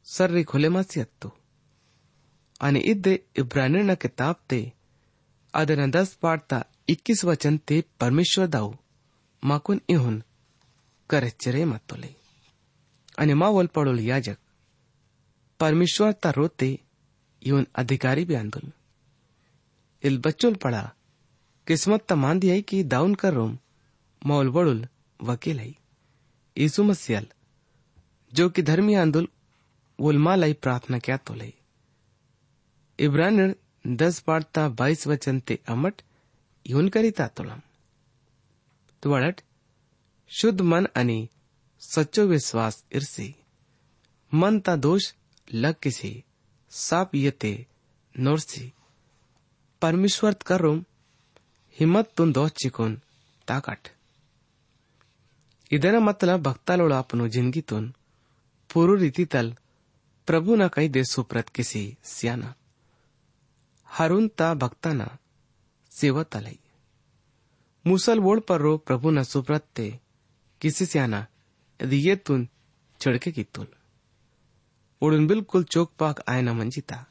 सर्री 0.04 0.44
खोले 0.44 0.68
मासी 0.68 1.00
अत्तू। 1.00 1.32
आणि 2.60 2.78
इद्दे 2.78 3.26
इब्रानिण 3.36 3.94
किताब 3.94 4.36
ते 4.48 4.72
ಅದರ 5.57 5.79
दस 5.95 6.09
पाठता 6.23 6.59
इक्कीस 6.93 7.19
वचन 7.25 7.57
ते 7.69 7.75
परमेश्वर 8.01 8.45
दाऊ 8.55 8.71
माकून 9.43 9.79
इहून 9.93 10.15
करेचरे 11.09 11.63
मातोले 11.71 12.11
आणि 13.21 13.33
मावल 13.41 13.65
पडोल 13.75 13.99
याजक 13.99 14.37
परमेश्वर 15.59 16.11
ता 16.23 16.31
रोते 16.35 16.69
इवन 17.41 17.63
अधिकारी 17.81 18.23
भी 18.29 18.35
आंदोल 18.35 18.69
इल 20.03 20.17
बच्चोल 20.25 20.53
पड़ा 20.63 20.83
किस्मत 21.67 22.09
ता 22.09 22.15
मान 22.23 22.39
दिया 22.39 22.59
कि 22.67 22.81
दाउन 22.93 23.13
कर 23.21 23.33
रोम 23.33 23.55
मौल 24.21 24.49
बड़ुल 24.55 24.81
वकील 25.19 25.59
है 25.59 25.71
यीशु 26.57 26.83
मसीहल 26.83 27.27
जो 28.31 28.49
कि 28.55 28.61
धर्मी 28.69 28.93
आंदोल 29.03 29.27
वोल 29.99 30.17
मालाई 30.27 30.53
प्रार्थना 30.63 30.99
क्या 31.05 31.17
तोले 31.27 31.51
इब्रानिर 32.99 33.55
दस 33.85 34.19
पाडता 34.21 34.67
बाईस 34.77 35.07
वचन 35.07 35.39
ते 35.49 35.55
अमट 35.67 36.01
येऊन 36.65 36.89
करीता 36.89 37.27
तुळम 37.37 37.59
तुवाळट 39.03 39.41
शुद्ध 40.31 40.61
मन 40.63 40.85
आणि 40.95 41.25
सच्चो 41.81 42.25
विश्वास 42.27 42.83
इरसी 42.91 43.31
मन 44.31 44.59
ता 44.59 44.75
दोष 44.77 45.11
लग 45.47 45.73
किसी 45.81 46.13
साप 46.71 47.15
येते 47.15 47.55
नोरसी 48.15 48.69
परमेश्वर 49.81 50.33
करून 50.45 50.81
हिम्मत 51.77 52.17
तुन 52.17 52.31
दोष 52.31 52.51
चिकून 52.63 52.95
ताकाट 53.47 53.87
ಇದರ 55.71 55.95
ಮತ್ತಲ 56.07 56.31
ಭಕ್ತಾಲೋಳ 56.47 56.93
ಅಪ್ಪನು 57.01 57.25
ಜಿಂದಗಿತುನ್ 57.35 57.87
ಪೂರು 58.69 58.93
ರೀತಿತಲ್ 59.03 59.49
ಪ್ರಭುನ 60.27 60.63
ಕೈ 60.75 60.83
ದೇ 60.95 61.01
ಸುಪ್ರತ್ 61.11 61.53
ಕಿಸಿ 61.55 61.81
ಸ್ಯಾನ 62.11 62.43
हरून 63.88 64.28
ता 64.38 64.52
भक्ताना 64.54 65.06
सेवत 65.92 66.36
मुसल 67.84 68.18
वोड़ 68.20 68.38
पर 68.40 68.60
रो 68.60 68.76
प्रभु 68.86 69.10
न 69.10 69.22
सुब्रत 69.22 69.80
किसी 70.60 70.86
से 70.86 70.98
आना 70.98 71.26
यदि 71.80 71.96
ये 72.08 72.16
तुन 72.16 72.48
चढ़के 73.00 73.30
की 73.32 73.44
तुल 73.54 73.66
ओडून 75.02 75.26
बिल्कुल 75.26 75.64
चौक 75.64 75.92
पाक 75.98 76.20
आय 76.28 76.42
न 76.42 76.56
मंजिता 76.58 77.04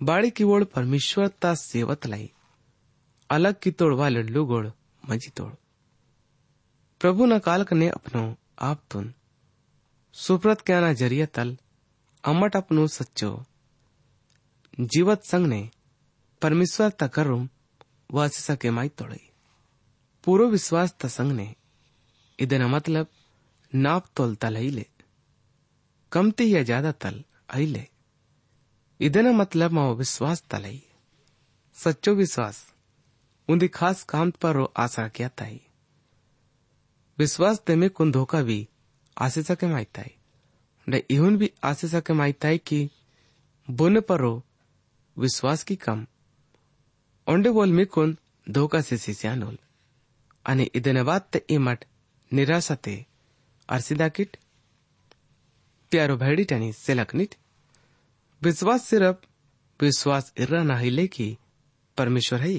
बाड़ी 0.00 0.30
की 0.30 0.44
ओड़ 0.44 0.62
परमेश्वर 0.74 1.28
ता 1.42 1.54
सेवत 1.54 2.06
लाई 2.06 2.30
अलग 3.30 3.60
की 3.62 3.70
तोड़ 3.70 3.92
वाले 3.94 4.22
लुगोड़ 4.22 4.66
मंजी 5.04 5.30
तोड़ 5.36 5.52
प्रभु 7.00 7.26
न 7.26 7.38
कालक 7.38 7.72
ने 7.72 7.88
अपनो 7.88 8.24
आप 8.62 8.82
तुन 8.90 9.12
सुप्रत 10.14 10.60
क्या 10.60 10.80
ना 10.80 10.92
ज़रिया 10.92 11.26
तल 11.34 11.56
अमट 12.24 12.56
अपनो 12.56 12.86
सच्चो 12.86 13.30
जीवत 14.93 15.23
संघ 15.25 15.47
ने 15.47 15.61
परमेश्वर 16.41 16.89
तकरुम 16.99 17.47
वासिसा 18.13 18.55
के 18.55 18.71
माई 18.71 18.89
तोड़े 18.97 19.21
पूरो 20.23 20.49
विश्वास 20.49 20.95
त 20.99 21.07
संघ 21.09 21.31
ने 21.31 21.47
ಇದರ 22.39 22.63
मतलब 22.67 23.07
ನಾಪ್ 23.73 24.07
ತೋಲ್ 24.17 24.35
ತಲ್ 24.43 24.57
ಐಲೆ 24.65 24.85
ಕಮ್ತಿ 26.11 26.45
या 26.53 26.61
ज्यादा 26.69 26.91
तल 27.03 27.17
ಐಲೆ 27.61 27.85
ಇದನ 28.99 29.27
मतलब 29.41 29.69
माओ 29.77 29.91
विश्वास 29.99 30.39
तलई 30.51 30.79
सच्चो 31.77 32.11
विश्वास 32.13 32.57
उन्दी 33.49 33.67
खास 33.77 33.97
काम 34.11 34.31
पर 34.41 34.51
रो 34.57 34.65
आशा 34.83 35.05
क्या 35.17 35.29
ताई 35.39 35.55
विश्वास 37.17 37.61
तेमे 37.67 37.89
कुन 37.97 38.11
धोखा 38.17 38.41
भी 38.49 38.57
आसे 39.17 39.41
सके 39.43 39.67
माइताई 39.67 40.11
डे 40.87 40.99
इहुन 41.15 41.37
भी 41.37 41.49
आसे 41.69 41.87
सके 41.87 42.13
माइताई 42.21 42.57
कि 42.69 42.79
बुन 43.67 43.99
पर 44.09 44.19
रो 44.19 44.33
विश्वास 45.17 45.63
की 45.63 45.75
कम 45.85 46.05
ओंडे 47.27 47.49
बोल 47.51 47.71
मिकुन 47.71 48.15
धोका 48.47 48.81
से 48.81 48.97
सिस्यानोल 48.97 49.55
आणि 50.45 50.65
ಇದನ 50.77 50.99
ವಾತ್ತ 51.09 51.37
ಇಮಟ್ 51.55 51.83
ನಿರಾಸತೆ 52.31 52.97
ಅರ್ಸಿದಾಕಿಟ್ 53.69 54.35
प्यारो 55.91 56.15
भैडी 56.17 56.43
टनी 56.49 56.67
सेलकनिट 56.77 57.31
विश्वास 58.41 58.81
सिर्फ 58.89 59.15
विश्वास 59.79 60.25
इर्रा 60.43 60.61
नाहिले 60.63 61.05
की 61.15 61.27
परमेश्वर 61.97 62.39
है 62.41 62.51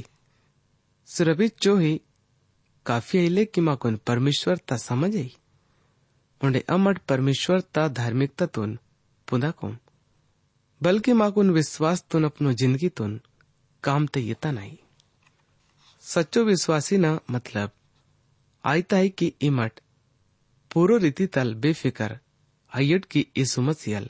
सिर्फ 1.09 1.41
जो 1.65 1.75
ही 1.77 1.93
काफी 2.87 3.19
अहिले 3.19 3.45
कि 3.55 3.61
माकुन 3.69 3.97
परमेश्वर 4.11 4.57
ता 4.69 4.77
समझ 4.87 5.11
आई 5.17 5.31
उंडे 6.41 6.65
अमट 6.77 6.99
परमेश्वर 7.13 7.61
ता 7.75 7.87
धार्मिकता 8.01 8.47
तुन 8.57 8.71
पुदा 9.29 9.51
कोम 9.61 9.77
बल्कि 10.82 11.14
माकुन 11.14 11.50
विश्वास 11.52 12.04
तुन 12.12 12.24
अपनो 12.24 12.52
ज़िंदगी 12.54 12.90
तुन 12.90 13.20
काम 13.84 14.06
ते 14.08 14.20
येता 14.20 14.52
नाही 14.52 14.78
सच्चो 16.04 16.44
विश्वासी 16.44 16.98
ना 16.98 17.20
मतलब 17.32 17.72
आयता 18.64 18.98
है 18.98 19.10
कि 19.10 19.32
इमट 19.42 19.80
पूरो 20.72 20.98
रीति 20.98 21.28
तल 21.28 21.54
बेफिकर 21.56 22.18
अय्यट 22.72 23.06
की 23.06 23.26
यीशु 23.38 23.62
मसीहल 23.62 24.10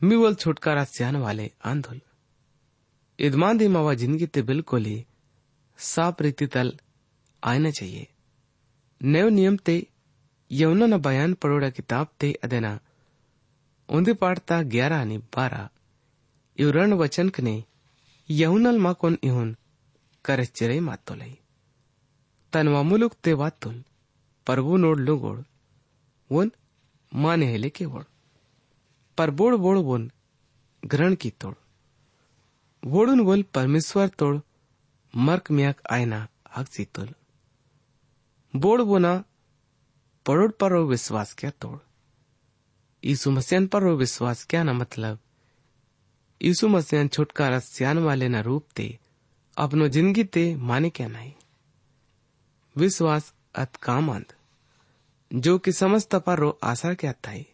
मिवल 0.00 0.34
छुटकारा 0.34 0.84
स्यान 0.84 1.16
वाले 1.16 1.50
आंदोल 1.64 2.00
इदमान 3.18 3.58
दी 3.58 3.68
मावा 3.68 3.94
ज़िंदगी 3.94 4.26
ते 4.26 4.42
बिल्कुल 4.42 4.84
ही 4.84 5.04
साफ़ 5.78 6.22
रीति 6.22 6.46
तल 6.46 6.76
आना 7.42 7.70
चाहिए। 7.70 8.06
नव 9.00 9.28
नियम 9.28 9.56
ते 9.56 9.86
यौन 10.50 10.82
न 10.82 10.98
बयान 11.00 11.34
पड़ोड़ा 11.34 11.70
किताब 11.70 12.08
ते 12.20 12.32
अदेना 12.44 12.78
उन्दी 13.88 14.12
पाठता 14.12 14.62
ग्यारह 14.62 15.00
आणि 15.00 15.18
बारा 15.18 15.68
इव 16.58 16.70
रण 16.70 16.92
वचन 16.92 17.28
कने 17.28 17.64
यहुनल 18.28 18.78
माकोन 18.78 19.18
इहुन 19.22 19.56
करचिरे 20.24 20.80
मातोलई 20.80 21.38
तनवा 22.52 22.82
मुलुक 22.82 23.14
ते 23.24 23.32
वातुल 23.32 23.84
परवू 24.46 24.76
नोड 24.76 24.98
लुगोड, 25.00 25.44
वन 26.32 26.52
माने 27.14 27.46
हेले 27.46 27.70
के 27.70 27.84
वोड। 27.84 28.04
पर 29.18 29.30
बोड़ 29.30 29.54
बोड़ 29.54 29.78
बोन 29.78 30.10
ग्रहण 30.84 31.14
की 31.14 31.30
तोड़। 31.30 31.54
वोडून 32.84 33.20
वोल 33.20 33.42
परमेश्वर 33.42 34.08
तोड़ 34.08 34.36
मर्क 35.16 35.50
म्याक 35.50 35.80
आयना 35.90 36.28
हक 36.56 36.68
सीतुल 36.68 37.08
बोड़ 38.56 38.82
बोना 38.82 39.24
पड़ोड़ 40.26 40.52
पर 40.52 40.72
विश्वास 40.72 41.34
क्या 41.34 41.50
तोड़। 41.50 41.78
यीशु 43.03 43.31
मसीहन 43.31 43.67
पर 43.67 43.83
विश्वास 43.95 44.43
क्या 44.49 44.63
ना 44.63 44.73
मतलब 44.73 45.19
यीशु 46.41 46.67
मसीहन 46.67 47.07
छुटकारा 47.07 47.59
सियान 47.61 47.99
वाले 47.99 48.27
ना 48.29 48.41
रूप 48.41 48.65
ते 48.75 48.87
अपनो 49.57 49.87
जिंदगी 49.95 50.23
ते 50.33 50.43
माने 50.63 50.89
क्या 50.89 51.07
नहीं 51.07 51.31
विश्वास 52.75 53.33
अत 53.55 53.75
कामांद 53.83 54.33
जो 55.31 55.57
कि 55.57 55.71
समस्त 55.73 56.15
पर 56.25 56.39
रो 56.39 56.57
आशा 56.63 56.93
क्या 56.95 57.13
थाई 57.23 57.45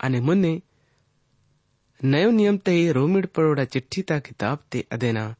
અને 0.00 0.20
મને 0.20 0.52
નયો 2.00 2.30
નિયમ 2.32 2.58
તે 2.66 2.74
રોમિડ 2.96 3.26
પરોડા 3.34 3.70
ચિઠ્ઠી 3.72 4.04
તા 4.04 4.20
કિતાબ 4.20 4.58
તે 4.70 4.80
અદેના 4.90 5.32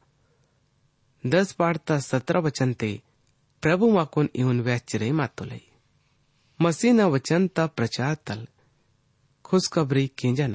દસ 1.23 1.49
પાડતા 1.59 1.99
સત્ર 1.99 2.37
વચન 2.39 2.73
તે 2.81 2.91
પ્રભુ 3.63 3.87
માકોન 3.91 4.27
ઇવન 4.33 4.59
વ્યાચરે 4.67 5.11
માતો 5.19 5.43
લઈ 5.51 5.65
मसीह 6.59 7.05
वचन 7.07 7.47
ता 7.55 7.63
प्रचार 7.77 8.15
तल 8.27 8.41
खुशखबरी 9.46 10.06
केंजन 10.18 10.54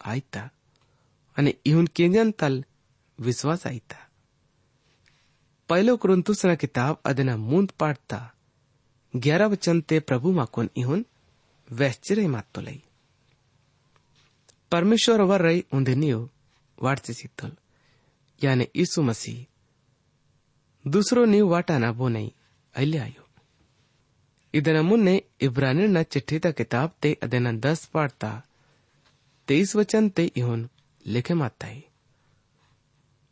आयता 0.00 0.50
अने 1.36 1.54
इहुन 1.66 1.86
केंजन 1.96 2.30
तल 2.30 2.64
विश्वास 3.18 3.66
आयता. 3.66 3.96
पहलो 5.68 5.96
क्रंतुसना 5.96 6.54
किताब 6.54 7.00
अदना 7.04 7.36
मुंद 7.36 7.70
पाठता 7.80 8.20
ग्यारह 9.14 9.46
वचन 9.46 9.80
ते 9.80 10.00
प्रभु 10.00 10.32
माकुन 10.32 10.70
इहुन 10.76 11.04
वैश्चर्य 11.68 12.26
मातो 12.28 12.60
लई 12.60 12.82
परमेश्वर 14.72 15.20
वर 15.22 15.42
रई 15.42 15.64
उन्दनियो 15.72 16.20
वाटते 16.82 17.12
सीतल 17.12 17.52
याने 18.40 18.68
ईसु 18.76 19.02
मसी 19.02 19.36
दूसरो 20.84 21.24
नीव 21.24 21.48
वाटा 21.48 21.78
ना 21.78 21.92
बो 21.92 22.08
नहीं 22.08 22.30
आयो. 23.00 23.25
ಇದರ 24.55 24.77
ಮುನ್ನೆ 24.87 25.15
ಇಬ್ರಾನಿನ 25.45 25.99
ಚಿಠ್ಠಿತ 26.13 26.47
ಕಿತಾಬ್ 26.57 26.93
ते 27.03 27.09
ಅದನ 27.25 27.47
दस 27.65 27.79
पाड़ता 27.93 28.31
तेईस 29.47 29.69
वचन 29.79 30.03
ते 30.17 30.23
इहुन 30.39 30.59
लिखे 31.05 31.35
माताई 31.41 31.77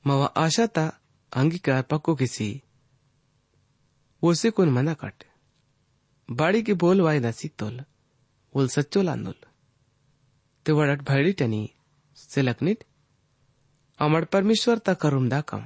मवा 0.05 0.27
आशा 0.43 0.65
ता 0.75 0.85
अंगीकार 1.31 1.81
पक्को 1.91 2.13
किसी 2.21 2.47
उसे 4.23 4.49
कुन 4.57 4.69
मना 4.69 4.93
कट 5.01 5.17
बाड़ी 6.29 6.61
की 6.61 6.73
बोल 6.83 7.01
वाय 7.01 7.19
नसी 7.25 7.47
तोल 7.59 7.75
उल 8.55 8.67
सच्चो 8.75 9.01
लांदुल 9.01 9.39
ते 10.65 10.71
वडट 10.79 11.01
भैडी 11.09 11.33
टनी 11.41 11.61
सिलकनिट 12.17 12.79
अमर 13.99 14.25
परमेश्वर 14.33 14.77
ता 14.87 14.93
करुम 15.03 15.27
दाकम 15.29 15.61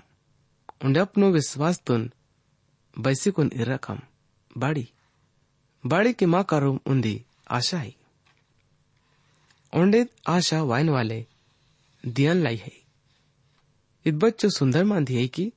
उंडे 0.86 1.00
अपनो 1.00 1.30
विश्वास 1.32 1.82
तुन 1.88 2.02
बैसी 2.96 3.32
कुन 3.38 3.50
इरकम 3.62 4.00
बाड़ी 4.56 4.56
बाड़ी 4.56 4.86
की 5.84 6.26
माँ 6.26 6.44
करुम 6.44 6.80
उंदी 6.86 7.16
आशा 7.52 7.80
ही 7.80 7.96
ओंडे 9.74 10.06
आशा 10.28 10.62
वाइन 10.64 10.90
वाले 10.90 11.26
दियन 12.04 12.42
लाई 12.44 12.56
है 12.56 12.72
इत 14.06 14.14
बच्चो 14.16 14.50
सुंदर 14.50 14.84
मांधी 14.84 15.16
है 15.16 15.28
कि 15.28 15.52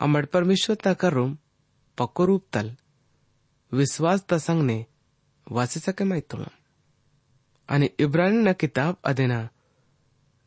अमर 0.00 0.24
परमेश्वर 0.24 0.76
ता 0.84 0.94
करुम 0.94 1.36
पक्को 1.98 2.24
रूप 2.24 2.44
तल 2.52 2.74
विश्वास 3.72 4.24
ता 4.28 4.38
संग 4.38 4.62
ने 4.62 4.84
वासी 5.46 5.80
सके 5.80 6.04
माई 6.04 6.20
तुलम 6.20 6.62
અને 7.68 7.86
ઇબ્રાનીના 7.98 8.52
કિતાબ 8.52 8.94
અદેના 9.02 9.44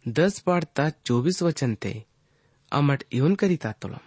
દસ 0.05 0.35
પાડતા 0.45 0.89
ચોવીસ 1.05 1.37
વચન 1.45 1.73
તે 1.75 1.93
અમટ 2.71 3.05
ઇવન 3.11 3.35
કરીતા 3.35 3.71
તુલમ 3.81 4.03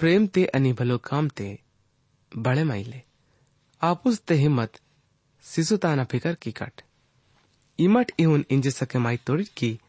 પ્રેમ 0.00 0.26
તે 0.26 0.42
અને 0.56 0.70
ભલો 0.72 0.98
કામ 0.98 1.26
તે 1.38 1.48
બળે 2.32 2.64
માઈલે 2.64 3.00
આपुस 3.85 4.19
ते 4.19 4.35
हिम्मत, 4.35 4.79
सिसुताना 5.41 6.03
फिकर 6.03 6.35
की 6.35 6.51
कट। 6.51 6.81
इमट 7.79 8.11
इहुन 8.19 8.45
इंज 8.49 8.67
सके 8.67 8.99
माई 8.99 9.17
तोड़ी 9.17 9.43
की, 9.43 9.79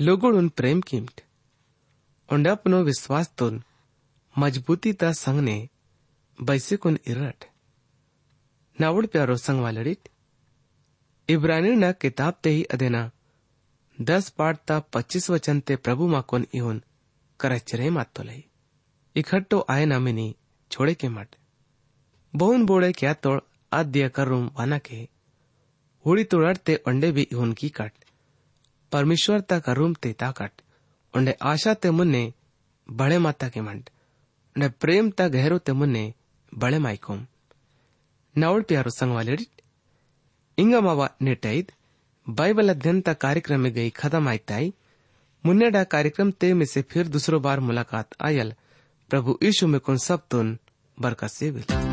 लोगुड़ुन 0.00 0.48
प्रेम 0.48 0.80
कीमट। 0.80 1.20
उंडपनो 2.32 2.82
विश्वास 2.82 3.32
तुन, 3.38 3.62
मजबूती 4.38 4.92
ता 4.92 5.12
संग 5.12 5.40
ने 5.40 5.68
बैसे 6.42 6.76
कुन 6.76 6.98
इरट। 7.06 7.44
नावड़ 8.80 9.06
प्यारो 9.06 9.36
संग 9.36 9.60
वालड़िट। 9.60 10.08
इब्रानी 11.28 11.92
किताब 11.92 12.34
ते 12.42 12.50
ही 12.50 12.64
अदेना 12.64 13.10
दस 14.00 14.28
पाठ 14.28 14.58
ता 14.58 14.80
पच्चीस 14.80 15.30
वचन 15.30 15.60
ते 15.60 15.76
प्रभु 15.76 16.08
माकोन 16.08 16.46
इहुन 16.54 16.82
करचरे 17.40 17.90
मातो 17.90 18.22
लई 18.22 18.44
इखट्टो 19.16 19.66
आए 19.70 19.84
ना 19.84 19.98
मिनी 19.98 20.36
छोड़े 20.70 20.94
के 20.94 21.08
मट। 21.08 21.36
बहुन 22.33 22.65
बोड़े 22.65 22.91
क्या 22.99 23.13
तोड़ 23.25 23.39
आद्य 23.71 24.09
करूम 24.15 24.45
वाना 24.59 24.77
के 24.87 25.01
हुड़ी 26.05 26.23
तोड़ते 26.33 26.75
अंडे 26.87 27.11
भी 27.11 27.27
इहुन 27.31 27.53
की 27.61 27.69
कट 27.79 27.91
परमेश्वर 28.91 29.41
ता 29.49 29.59
करूम 29.67 29.93
ते 30.03 30.13
ताकट 30.19 30.61
उंडे 31.13 31.35
आशा 31.51 31.73
ते 31.83 31.91
मुन्ने 31.91 32.23
बड़े 32.89 33.17
माता 33.25 33.49
के 33.49 33.61
मंड 33.61 33.89
उंडे 34.55 34.69
प्रेम 34.81 35.09
ता 35.19 35.27
गहरो 35.37 35.57
ते 35.69 35.73
मुन्ने 35.81 36.05
बड़े 36.51 36.79
माइकोम 36.87 37.25
नवड़ 38.35 38.61
प्यारो 38.63 38.89
संग 38.99 39.13
वाले 39.13 39.35
ಇಂಗಮವ 40.57 41.01
ನೆಟ್ಟೈದ್ 41.25 41.69
बाइबल 42.27 42.69
अध्ययन 42.73 42.97
तक 43.07 43.17
कार्यक्रम 43.21 43.59
में 43.65 43.71
गई 43.75 43.89
खत्म 43.99 44.27
आयताई 44.29 44.67
मुन्नेडा 45.43 45.83
कार्यक्रम 45.93 46.31
ते 46.41 46.53
में 46.53 46.65
से 46.73 46.81
फिर 46.91 47.07
दूसरो 47.15 47.39
बार 47.45 47.59
मुलाकात 47.69 48.15
आयल 48.29 48.53
प्रभु 49.09 49.37
यीशु 49.43 49.67
में 49.73 49.79
कुन 49.87 49.97
सब 50.07 50.27
तुन 50.31 50.57
बरकत 50.97 51.31
से 51.37 51.51
भी 51.51 51.92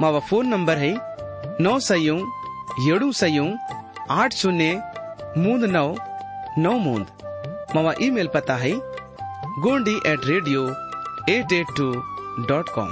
मावा 0.00 0.20
फोन 0.30 0.48
नंबर 0.48 0.76
है 0.78 0.94
नौ 1.60 1.78
सयू 1.88 2.16
ಏಳು 2.92 3.08
ಸಯೂ 3.18 3.44
आठ 4.12 4.32
शून्य 4.38 4.70
मूंद 5.42 5.62
नौ 5.74 5.84
नौ 6.64 6.72
मूंद 6.78 7.06
मावा 7.74 7.92
ईमेल 8.06 8.28
पता 8.34 8.56
है 8.62 8.72
Gondi 9.64 9.94
at 10.10 10.26
radio 10.30 10.62
at 11.34 11.52
at 11.58 11.68
two 11.78 11.86
dot 12.48 12.68
com 12.76 12.90